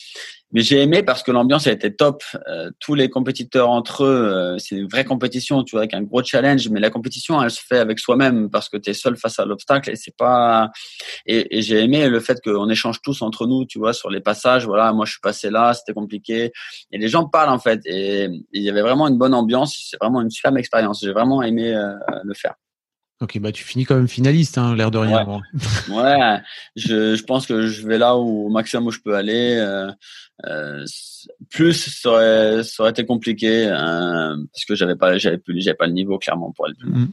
[0.57, 2.22] Mais j'ai aimé parce que l'ambiance a été top.
[2.48, 6.00] Euh, tous les compétiteurs entre eux, euh, c'est une vraie compétition, tu vois, avec un
[6.00, 6.70] gros challenge.
[6.70, 9.44] Mais la compétition, elle se fait avec soi-même parce que tu es seul face à
[9.44, 10.70] l'obstacle et c'est pas.
[11.26, 14.22] Et, et j'ai aimé le fait qu'on échange tous entre nous, tu vois, sur les
[14.22, 14.64] passages.
[14.64, 16.52] Voilà, moi je suis passé là, c'était compliqué.
[16.90, 17.82] Et les gens parlent en fait.
[17.84, 19.88] Et il y avait vraiment une bonne ambiance.
[19.90, 21.00] C'est vraiment une superbe expérience.
[21.02, 21.92] J'ai vraiment aimé euh,
[22.24, 22.54] le faire.
[23.23, 25.25] Ok, bah tu finis quand même finaliste, hein, l'air de rien.
[25.25, 25.39] Ouais,
[25.91, 26.41] ouais
[26.77, 29.57] je, je, pense que je vais là où au maximum où je peux aller.
[29.59, 29.91] Euh,
[30.45, 30.85] euh,
[31.51, 35.77] plus ça aurait, ça aurait été compliqué euh, parce que j'avais pas, j'avais plus, j'avais
[35.77, 36.99] pas le niveau clairement pour aller plus loin.
[36.99, 37.12] Mm.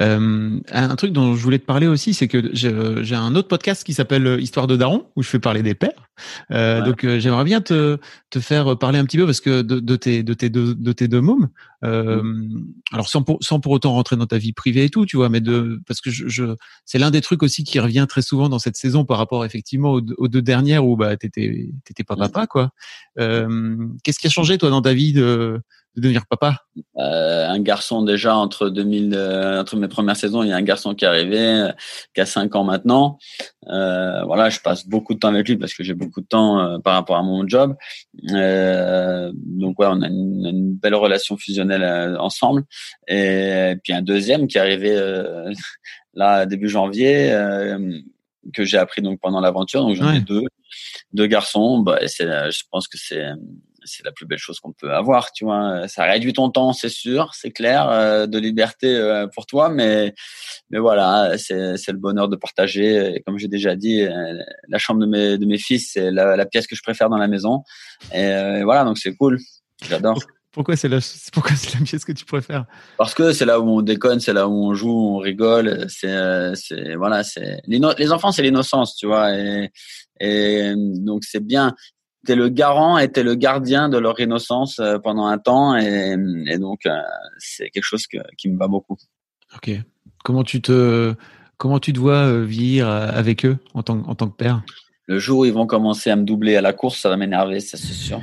[0.00, 3.84] Euh, un truc dont je voulais te parler aussi, c'est que j'ai un autre podcast
[3.84, 6.08] qui s'appelle euh, Histoire de Daron, où je fais parler des pères.
[6.50, 6.86] Euh, ouais.
[6.86, 7.98] Donc euh, j'aimerais bien te,
[8.30, 10.92] te faire parler un petit peu parce que de, de tes de tes deux de
[10.92, 11.48] tes deux mômes.
[11.84, 12.64] Euh, mmh.
[12.92, 15.28] Alors sans pour sans pour autant rentrer dans ta vie privée et tout, tu vois,
[15.28, 16.44] mais de parce que je, je
[16.84, 19.92] c'est l'un des trucs aussi qui revient très souvent dans cette saison par rapport effectivement
[19.92, 22.70] aux, aux deux dernières où bah t'étais t'étais pas papa quoi.
[23.16, 25.60] Qu'est-ce qui a changé toi dans ta vie de
[25.96, 26.64] de devenir papa
[26.96, 30.62] euh, Un garçon déjà entre 2000, euh, entre mes premières saisons, il y a un
[30.62, 31.72] garçon qui est arrivé, euh,
[32.14, 33.18] qui a 5 ans maintenant.
[33.68, 36.60] Euh, voilà, je passe beaucoup de temps avec lui parce que j'ai beaucoup de temps
[36.60, 37.76] euh, par rapport à mon job.
[38.14, 42.64] donc ouais, on a une, une belle relation fusionnelle ensemble.
[43.08, 44.96] Et, puis un deuxième qui est arrivé
[46.14, 47.32] là début janvier
[48.54, 49.82] que j'ai appris donc pendant l'aventure.
[49.82, 50.18] Donc j'en ouais.
[50.18, 50.44] ai deux,
[51.12, 51.80] deux garçons.
[51.80, 53.30] Bah, c'est, je pense que c'est
[53.84, 55.86] c'est la plus belle chose qu'on peut avoir, tu vois.
[55.88, 60.14] Ça réduit ton temps, c'est sûr, c'est clair, euh, de liberté euh, pour toi, mais
[60.70, 63.16] mais voilà, c'est c'est le bonheur de partager.
[63.16, 66.36] Et comme j'ai déjà dit, euh, la chambre de mes de mes fils, c'est la,
[66.36, 67.62] la, pièce que je préfère dans la maison.
[68.12, 69.38] Et, voilà, donc c'est cool.
[69.88, 70.18] J'adore.
[70.52, 70.98] Pourquoi c'est la
[71.32, 72.66] pourquoi c'est la pièce que tu préfères?
[72.98, 75.86] Parce que c'est là où on déconne, c'est là où on joue, on rigole.
[75.88, 79.34] C'est c'est voilà, c'est les enfants, c'est l'innocence, tu vois.
[79.34, 79.70] Et,
[80.20, 81.74] et donc c'est bien
[82.26, 86.16] t'es le garant et t'es le gardien de leur innocence euh, pendant un temps et,
[86.46, 86.98] et donc euh,
[87.38, 88.96] c'est quelque chose que, qui me va beaucoup.
[89.56, 89.70] Ok.
[90.24, 91.14] Comment tu te
[91.58, 94.62] comment tu te vois euh, vivre avec eux en tant en tant que père?
[95.06, 97.60] Le jour où ils vont commencer à me doubler à la course, ça va m'énerver,
[97.60, 98.20] ça c'est sûr.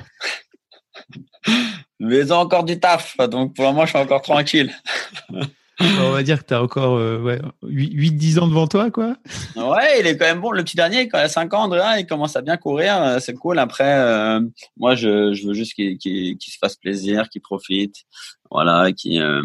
[2.00, 4.74] Mais ils ont encore du taf, donc pour le moment je suis encore tranquille.
[5.82, 9.16] On va dire que tu as encore euh, ouais, 8-10 ans devant toi, quoi.
[9.56, 10.52] Ouais, il est quand même bon.
[10.52, 13.02] Le petit dernier, quand il a 5 ans, Andrea, il commence à bien courir.
[13.02, 13.60] Euh, c'est cool.
[13.60, 14.42] Après, euh,
[14.78, 17.96] moi, je, je, veux juste qu'il qu qu se fasse plaisir, qu'il profite.
[18.52, 19.44] Voilà, qu'il euh,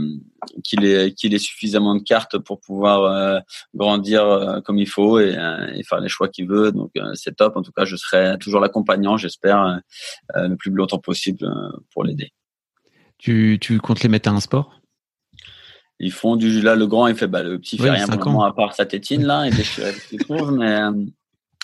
[0.62, 3.38] qu'il ait, qu'il ait suffisamment de cartes pour pouvoir euh,
[3.74, 5.36] grandir euh, comme il faut et,
[5.74, 6.72] et, faire les choix qu'il veut.
[6.72, 7.56] Donc, c'est top.
[7.56, 9.80] En tout cas, je serai toujours l'accompagnant, j'espère,
[10.34, 11.46] le plus longtemps possible
[11.92, 12.32] pour l'aider.
[13.18, 14.80] Tu, tu comptes les mettre à un sport?
[16.00, 18.44] Ils font du là le grand il fait bah le petit fait oui, rien pour
[18.44, 20.92] à part sa tétine là et des trouve mais euh,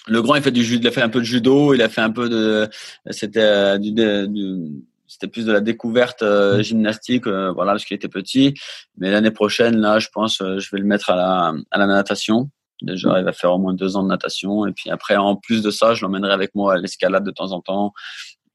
[0.06, 2.00] le grand il fait du il a fait un peu de judo il a fait
[2.00, 2.68] un peu de
[3.10, 6.62] c'était euh, du, du c'était plus de la découverte euh, mmh.
[6.62, 8.54] gymnastique euh, voilà parce qu'il était petit.
[8.96, 11.86] Mais l'année prochaine là je pense euh, je vais le mettre à la à la
[11.86, 12.48] natation.
[12.80, 14.66] Déjà il va faire au moins deux ans de natation.
[14.66, 17.50] Et puis après en plus de ça je l'emmènerai avec moi à l'escalade de temps
[17.52, 17.92] en temps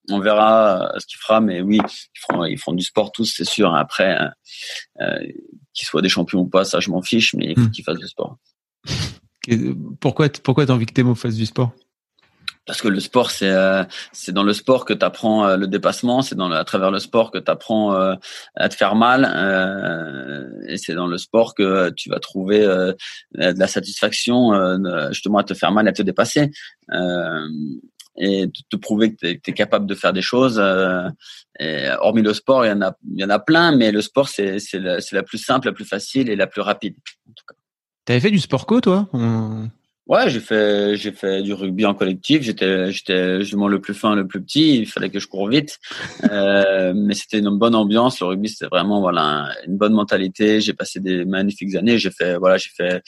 [0.09, 3.45] on verra ce qu'il fera, mais oui, ils feront, ils feront du sport tous, c'est
[3.45, 3.73] sûr.
[3.75, 4.17] Après,
[5.01, 5.19] euh,
[5.73, 7.71] qu'ils soient des champions ou pas, ça je m'en fiche, mais il faut mmh.
[7.71, 8.37] qu'ils fassent du sport.
[9.99, 11.71] Pourquoi, pourquoi t'as envie que tes mots fassent du sport?
[12.65, 15.67] Parce que le sport, c'est euh, c'est dans le sport que tu apprends euh, le
[15.67, 18.15] dépassement, c'est dans le, à travers le sport que tu apprends euh,
[18.55, 22.91] à te faire mal, euh, et c'est dans le sport que tu vas trouver euh,
[23.35, 24.51] de la satisfaction,
[25.11, 26.49] justement à te faire mal, à te dépasser
[28.17, 30.61] et te, te prouver que tu es, capable de faire des choses.
[31.59, 34.01] et, hormis le sport, il y en a il y en a plein, mais le
[34.01, 36.95] sport c'est la, la plus simple, la plus facile et la plus rapide.
[37.29, 37.55] En tout cas.
[38.05, 39.09] T'avais fait du sport co, toi?
[40.07, 42.43] Ouais, j'ai fait j'ai fait du rugby en collectif.
[42.43, 44.77] J'étais j'étais justement le plus fin, le plus petit.
[44.77, 45.79] Il fallait que je cours vite,
[46.31, 48.19] euh, mais c'était une bonne ambiance.
[48.19, 50.61] Le rugby, c'était vraiment voilà une bonne mentalité.
[50.61, 51.97] J'ai passé des magnifiques années.
[51.97, 53.01] J'ai fait voilà, j'ai fait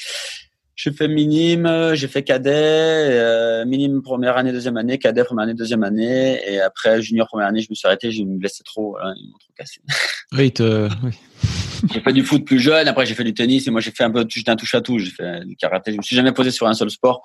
[0.77, 5.55] j'ai fait minime, j'ai fait cadet, euh, minime première année, deuxième année, cadet première année,
[5.55, 8.91] deuxième année, et après junior première année, je me suis arrêté, je me blessais trop,
[8.91, 9.81] voilà, ils m'ont trop cassé.
[10.31, 11.11] Oui, te, oui.
[11.93, 12.87] j'ai fait du foot plus jeune.
[12.87, 14.81] Après, j'ai fait du tennis et moi, j'ai fait un peu, j'étais un touche à
[14.81, 14.99] tout.
[14.99, 15.91] J'ai fait du karaté.
[15.91, 17.23] Je me suis jamais posé sur un seul sport.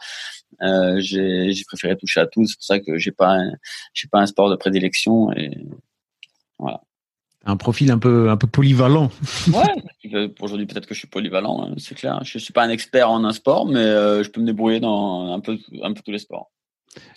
[0.63, 2.47] Euh, j'ai, j'ai préféré toucher à tout.
[2.47, 3.39] C'est pour ça que j'ai pas,
[3.95, 5.51] j'ai pas un sport de prédilection et
[6.59, 6.81] voilà.
[7.45, 9.11] Un profil un peu, un peu polyvalent.
[9.53, 10.29] Ouais.
[10.41, 12.21] Aujourd'hui, peut-être que je suis polyvalent, hein, c'est clair.
[12.23, 15.33] Je suis pas un expert en un sport, mais euh, je peux me débrouiller dans
[15.33, 16.51] un peu, un peu tous les sports.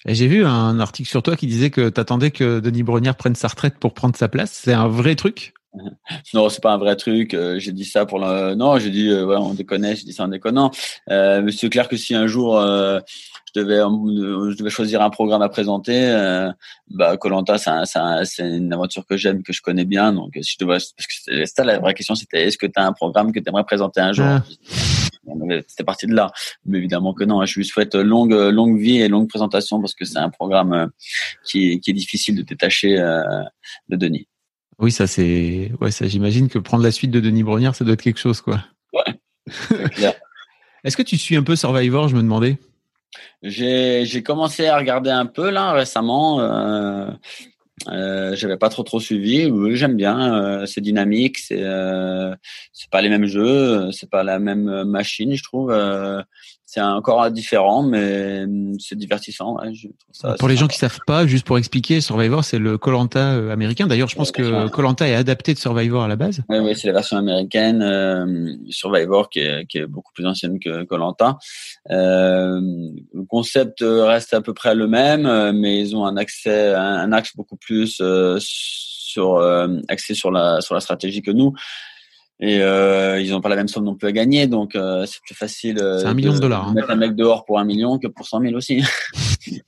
[0.05, 3.35] J'ai vu un article sur toi qui disait que tu attendais que Denis Brognard prenne
[3.35, 4.51] sa retraite pour prendre sa place.
[4.51, 5.53] C'est un vrai truc?
[6.33, 7.33] non, c'est pas un vrai truc.
[7.33, 8.55] Euh, j'ai dit ça pour le.
[8.55, 9.85] Non, j'ai dit, euh, ouais, on déconne.
[9.95, 10.71] J'ai dit ça en déconnant.
[11.09, 12.99] Euh, mais c'est clair que si un jour euh,
[13.53, 16.51] je devais, je devais choisir un programme à présenter, euh,
[16.89, 20.13] bah Colanta, c'est une aventure que j'aime, que je connais bien.
[20.13, 22.85] Donc, si je devais, parce que ça la vraie question, c'était est-ce que tu as
[22.85, 24.25] un programme que tu aimerais présenter un jour?
[24.25, 24.43] Ah.
[25.67, 26.31] C'était parti de là.
[26.65, 27.43] Mais évidemment que non.
[27.45, 30.91] Je lui souhaite longue, longue vie et longue présentation parce que c'est un programme
[31.43, 32.95] qui, qui est difficile de détacher
[33.89, 34.27] de Denis.
[34.79, 37.93] Oui, ça c'est, ouais, ça j'imagine que prendre la suite de Denis Brognard, ça doit
[37.93, 38.63] être quelque chose, quoi.
[38.93, 39.15] Ouais.
[40.83, 42.57] Est-ce que tu suis un peu Survivor Je me demandais?
[43.41, 46.41] J'ai, j'ai commencé à regarder un peu là récemment.
[46.41, 47.09] Euh,
[47.89, 49.45] euh, j'avais pas trop trop suivi.
[49.45, 50.33] Oui, j'aime bien.
[50.35, 51.37] Euh, c'est dynamique.
[51.37, 52.33] C'est euh,
[52.73, 53.91] c'est pas les mêmes jeux.
[53.91, 55.73] C'est pas la même machine, je trouve.
[56.65, 59.57] Euh, c'est encore différent, mais hum, c'est divertissant.
[60.39, 63.87] pour les gens qui savent pas, juste pour expliquer, Survivor, c'est le Colanta euh, américain.
[63.87, 66.41] D'ailleurs, je pense que Colanta est adapté de Survivor à la base.
[66.49, 67.81] Oui, oui c'est la version américaine.
[67.81, 71.37] Euh, Survivor qui est, qui est, beaucoup plus ancienne que Colanta.
[71.91, 72.59] Euh,
[73.13, 77.35] le concept reste à peu près le même, mais ils ont un accès, un, axe
[77.35, 78.01] beaucoup plus
[78.39, 79.39] sur
[79.87, 81.53] axé sur la sur la stratégie que nous.
[82.39, 85.21] Et euh, ils n'ont pas la même somme non plus à gagner, donc euh, c'est
[85.21, 85.79] plus facile.
[85.79, 86.67] Euh, c'est un million de dollars.
[86.67, 86.73] Hein.
[86.73, 88.83] Mettre un mec dehors pour un million que pour cent mille aussi.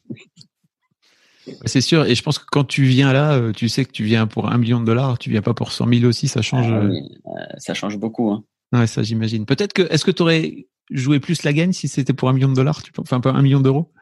[1.66, 4.28] c'est sûr, et je pense que quand tu viens là, tu sais que tu viens
[4.28, 6.68] pour un million de dollars, tu viens pas pour cent mille aussi, ça change.
[7.26, 8.32] Ah ça change beaucoup.
[8.32, 8.44] Hein.
[8.74, 9.46] Ouais, ça j'imagine.
[9.46, 12.50] Peut-être que, est-ce que tu aurais joué plus la gagne si c'était pour un million
[12.50, 13.94] de dollars, enfin un million d'euros?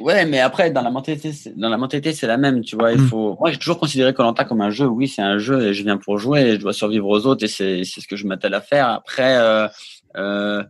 [0.00, 2.92] Ouais, mais après, dans la mentalité, dans la mentalité, c'est la même, tu vois.
[2.92, 3.08] Il mm.
[3.08, 3.36] faut.
[3.40, 4.86] Moi, j'ai toujours considéré Colanta comme un jeu.
[4.86, 6.40] Oui, c'est un jeu et je viens pour jouer.
[6.42, 8.88] Et je dois survivre aux autres et c'est c'est ce que je m'attelle à faire.
[8.88, 9.66] Après, euh,
[10.16, 10.62] euh,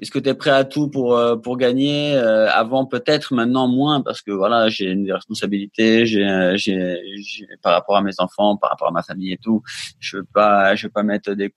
[0.00, 3.34] est-ce que tu es prêt à tout pour euh, pour gagner euh, Avant, peut-être.
[3.34, 4.00] Maintenant, moins?
[4.00, 6.06] Parce que voilà, j'ai une responsabilité.
[6.06, 9.62] J'ai j'ai par rapport à mes enfants, par rapport à ma famille et tout.
[10.00, 11.54] Je veux pas je veux pas mettre des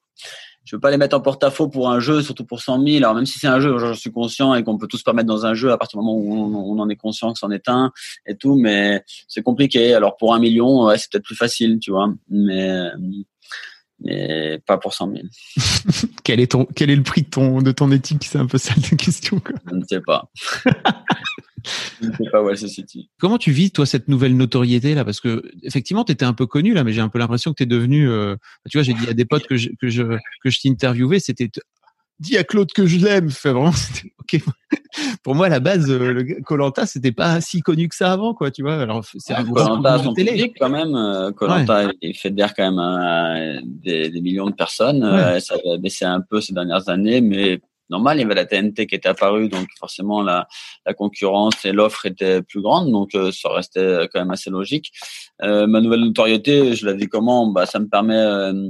[0.66, 2.98] je veux pas les mettre en porte-à-faux pour un jeu, surtout pour 100 000.
[2.98, 5.28] Alors même si c'est un jeu, je suis conscient et qu'on peut tous pas mettre
[5.28, 7.70] dans un jeu à partir du moment où on, en est conscient que c'en est
[7.70, 7.92] un
[8.26, 9.94] et tout, mais c'est compliqué.
[9.94, 12.90] Alors pour un million, ouais, c'est peut-être plus facile, tu vois, mais
[14.02, 16.08] mais pas pour 100 000.
[16.24, 18.26] quel est ton quel est le prix de ton de ton éthique?
[18.26, 19.40] C'est un peu ça la question.
[19.40, 19.56] Quoi.
[19.70, 20.30] Je ne sais pas.
[22.02, 22.44] je ne sais pas.
[23.20, 25.06] Comment tu vis toi cette nouvelle notoriété là?
[25.06, 27.58] Parce que effectivement, tu étais un peu connu là, mais j'ai un peu l'impression que
[27.58, 28.10] tu es devenu.
[28.10, 28.36] Euh,
[28.70, 30.04] tu vois, j'ai dit à des potes que je que je
[30.44, 31.50] que je t'interviewais, c'était
[32.20, 33.30] dis à Claude que je l'aime.
[33.30, 33.72] Fait vraiment,
[34.20, 34.42] ok.
[35.24, 38.34] Pour moi, à la base, euh, le Colanta, c'était pas si connu que ça avant,
[38.34, 38.52] quoi.
[38.52, 38.82] Tu vois.
[38.82, 40.32] Alors, c'est un gros son télé.
[40.32, 40.96] public quand même.
[40.96, 45.02] Euh, Colanta, il fait d'air quand même des, des, millions de personnes.
[45.40, 47.60] ça a baissé un peu ces dernières années, mais
[47.90, 48.18] normal.
[48.18, 50.48] Il y avait la TNT qui était apparue, donc forcément la,
[50.86, 54.92] la concurrence et l'offre était plus grande, donc euh, ça restait quand même assez logique.
[55.42, 57.48] Euh, ma nouvelle notoriété, je la vis comment?
[57.48, 58.16] Bah, ça me permet.
[58.16, 58.70] Euh,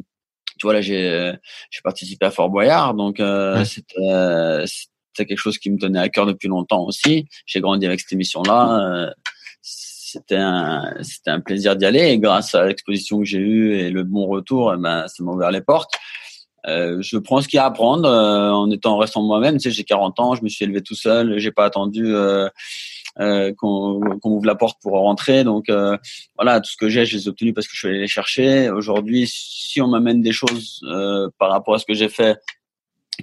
[0.58, 1.34] tu vois là, j'ai
[1.70, 6.10] j'ai participé à Fort Boyard, donc euh, c'était c'était quelque chose qui me tenait à
[6.10, 7.28] cœur depuis longtemps aussi.
[7.46, 9.14] J'ai grandi avec cette émission-là.
[9.62, 13.90] c'était un c'était un plaisir d'y aller et grâce à l'exposition que j'ai eue et
[13.90, 15.94] le bon retour, eh ben ça m'a ouvert les portes.
[16.68, 19.58] Euh, je prends ce qu'il y a à prendre euh, en étant restant moi-même.
[19.58, 22.50] Tu sais, j'ai 40 ans, je me suis élevé tout seul, j'ai pas attendu euh,
[23.20, 25.44] euh qu'on ouvre la porte pour rentrer.
[25.44, 25.66] Donc
[26.36, 28.08] voilà, tout ce que j'ai, je les ai obtenus parce que je suis allé les
[28.08, 28.70] chercher.
[28.70, 30.82] Aujourd'hui, si on m'amène des choses
[31.38, 32.38] par rapport à ce que j'ai fait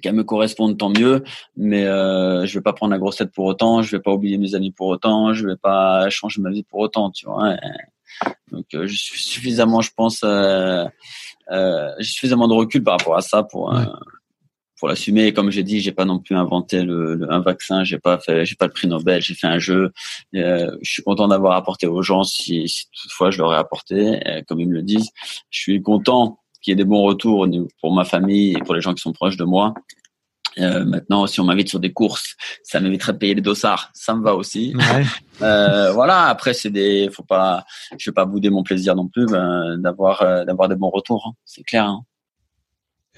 [0.01, 1.23] qu'elles me correspondent, tant mieux.
[1.57, 4.55] Mais euh, je vais pas prendre la grossette pour autant, je vais pas oublier mes
[4.55, 7.57] amis pour autant, je vais pas changer ma vie pour autant, tu vois.
[8.51, 10.25] donc je suis suffisamment, je pense.
[11.51, 13.85] Euh, j'ai suffisamment de recul par rapport à ça pour euh,
[14.79, 15.27] pour l'assumer.
[15.27, 18.45] Et comme j'ai dit, j'ai pas non plus inventé le, un vaccin, j'ai pas fait,
[18.45, 19.93] j'ai pas le prix Nobel, j'ai fait un jeu.
[20.35, 24.21] Euh, je suis content d'avoir apporté aux gens si, si toutefois je leur ai apporté,
[24.49, 25.11] comme ils me le disent.
[25.51, 27.47] Je suis content qu'il y ait des bons retours
[27.81, 29.75] pour ma famille et pour les gens qui sont proches de moi.
[30.59, 33.91] Euh, maintenant, si on m'invite sur des courses, ça m'éviterait de payer les dossards.
[33.95, 34.75] Ça me va aussi.
[34.77, 35.05] Ouais.
[35.43, 36.27] euh, voilà.
[36.27, 37.65] Après, c'est des, faut pas,
[37.97, 41.27] je vais pas bouder mon plaisir non plus ben, d'avoir euh, d'avoir des bons retours.
[41.29, 41.37] Hein.
[41.45, 41.87] C'est clair.
[41.87, 42.05] Hein.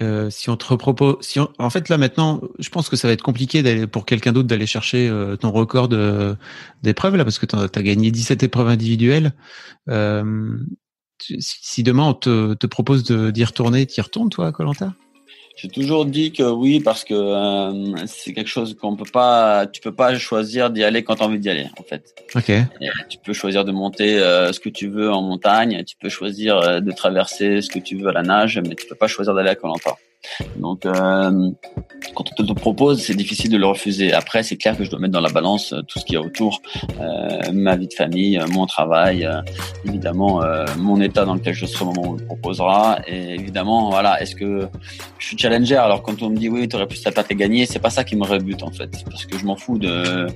[0.02, 3.06] Euh, si on te repropose, si on, en fait là maintenant, je pense que ça
[3.06, 5.88] va être compliqué d'aller pour quelqu'un d'autre d'aller chercher euh, ton record
[6.82, 9.32] d'épreuves là parce que tu as, gagné 17 épreuves individuelles.
[9.88, 10.58] Euh,
[11.38, 14.94] si, demain on te, te propose d'y retourner, tu y retournes toi, Colanta?
[15.56, 19.80] J'ai toujours dit que oui parce que euh, c'est quelque chose qu'on peut pas, tu
[19.80, 22.14] peux pas choisir d'y aller quand tu as envie d'y aller en fait.
[22.34, 22.52] Ok.
[23.08, 26.58] tu peux choisir de monter euh, ce que tu veux en montagne, tu peux choisir
[26.58, 29.34] euh, de traverser ce que tu veux à la nage, mais tu peux pas choisir
[29.34, 29.96] d'aller à Colanta.
[30.56, 31.50] Donc, euh,
[32.14, 34.12] quand on te le propose, c'est difficile de le refuser.
[34.12, 36.16] Après, c'est clair que je dois mettre dans la balance euh, tout ce qu'il y
[36.16, 36.60] a autour,
[37.00, 39.28] euh, ma vie de famille, mon travail,
[39.84, 40.42] évidemment
[40.78, 44.20] mon état dans lequel je serai au moment où on me proposera, et évidemment, voilà,
[44.20, 44.68] est-ce que
[45.18, 45.76] je suis challenger?
[45.76, 47.90] Alors, quand on me dit oui, tu aurais plus ta patte à gagner, c'est pas
[47.90, 50.26] ça qui me rebute en fait, parce que je m'en fous de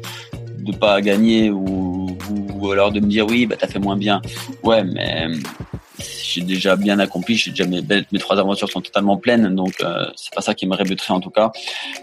[0.58, 4.20] de pas gagner ou, ou, alors de me dire oui, bah t'as fait moins bien.
[4.62, 5.28] Ouais, mais
[6.22, 10.06] j'ai déjà bien accompli, j'ai déjà mes, mes trois aventures sont totalement pleines, donc euh,
[10.16, 11.50] c'est pas ça qui me rébuterait en tout cas.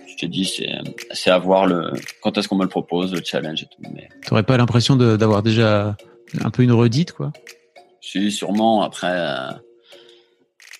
[0.07, 0.71] Je te dis, c'est
[1.11, 1.91] c'est à voir le
[2.21, 3.91] quand est-ce qu'on me le propose, le challenge et tout.
[3.93, 5.97] Mais t'aurais pas l'impression d'avoir déjà
[6.41, 7.33] un peu une redite quoi?
[8.01, 8.81] Si, sûrement.
[8.81, 9.51] Après, euh...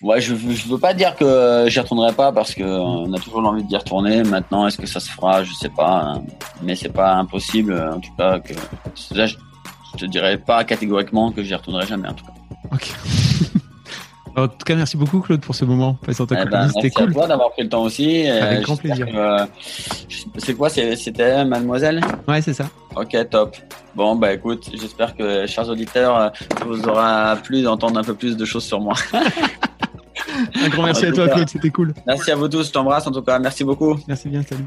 [0.00, 3.42] ouais, je je veux pas dire que j'y retournerai pas parce que on a toujours
[3.42, 4.22] l'envie d'y retourner.
[4.22, 5.44] Maintenant, est-ce que ça se fera?
[5.44, 6.22] Je sais pas,
[6.62, 8.54] mais c'est pas impossible en tout cas que
[9.14, 9.36] là, je,
[9.92, 12.32] je te dirais pas catégoriquement que j'y retournerai jamais en tout cas.
[12.72, 12.92] Ok.
[14.36, 16.90] En tout cas, merci beaucoup Claude pour ce moment passé en ta eh ben, C'était
[16.90, 17.14] cool.
[17.14, 18.26] toi d'avoir pris le temps aussi.
[18.28, 19.06] Avec grand plaisir.
[19.14, 19.46] Euh,
[20.36, 22.02] c'est quoi C'était Mademoiselle?
[22.28, 22.68] Ouais, c'est ça.
[22.94, 23.56] Ok, top.
[23.94, 28.12] Bon, bah écoute, j'espère que, chers auditeurs, euh, ça vous aura plu d'entendre un peu
[28.12, 28.92] plus de choses sur moi.
[29.14, 31.94] un grand merci à toi Claude, c'était cool.
[32.06, 33.38] Merci à vous tous, je t'embrasse en tout cas.
[33.38, 33.96] Merci beaucoup.
[34.06, 34.66] Merci bien, salut.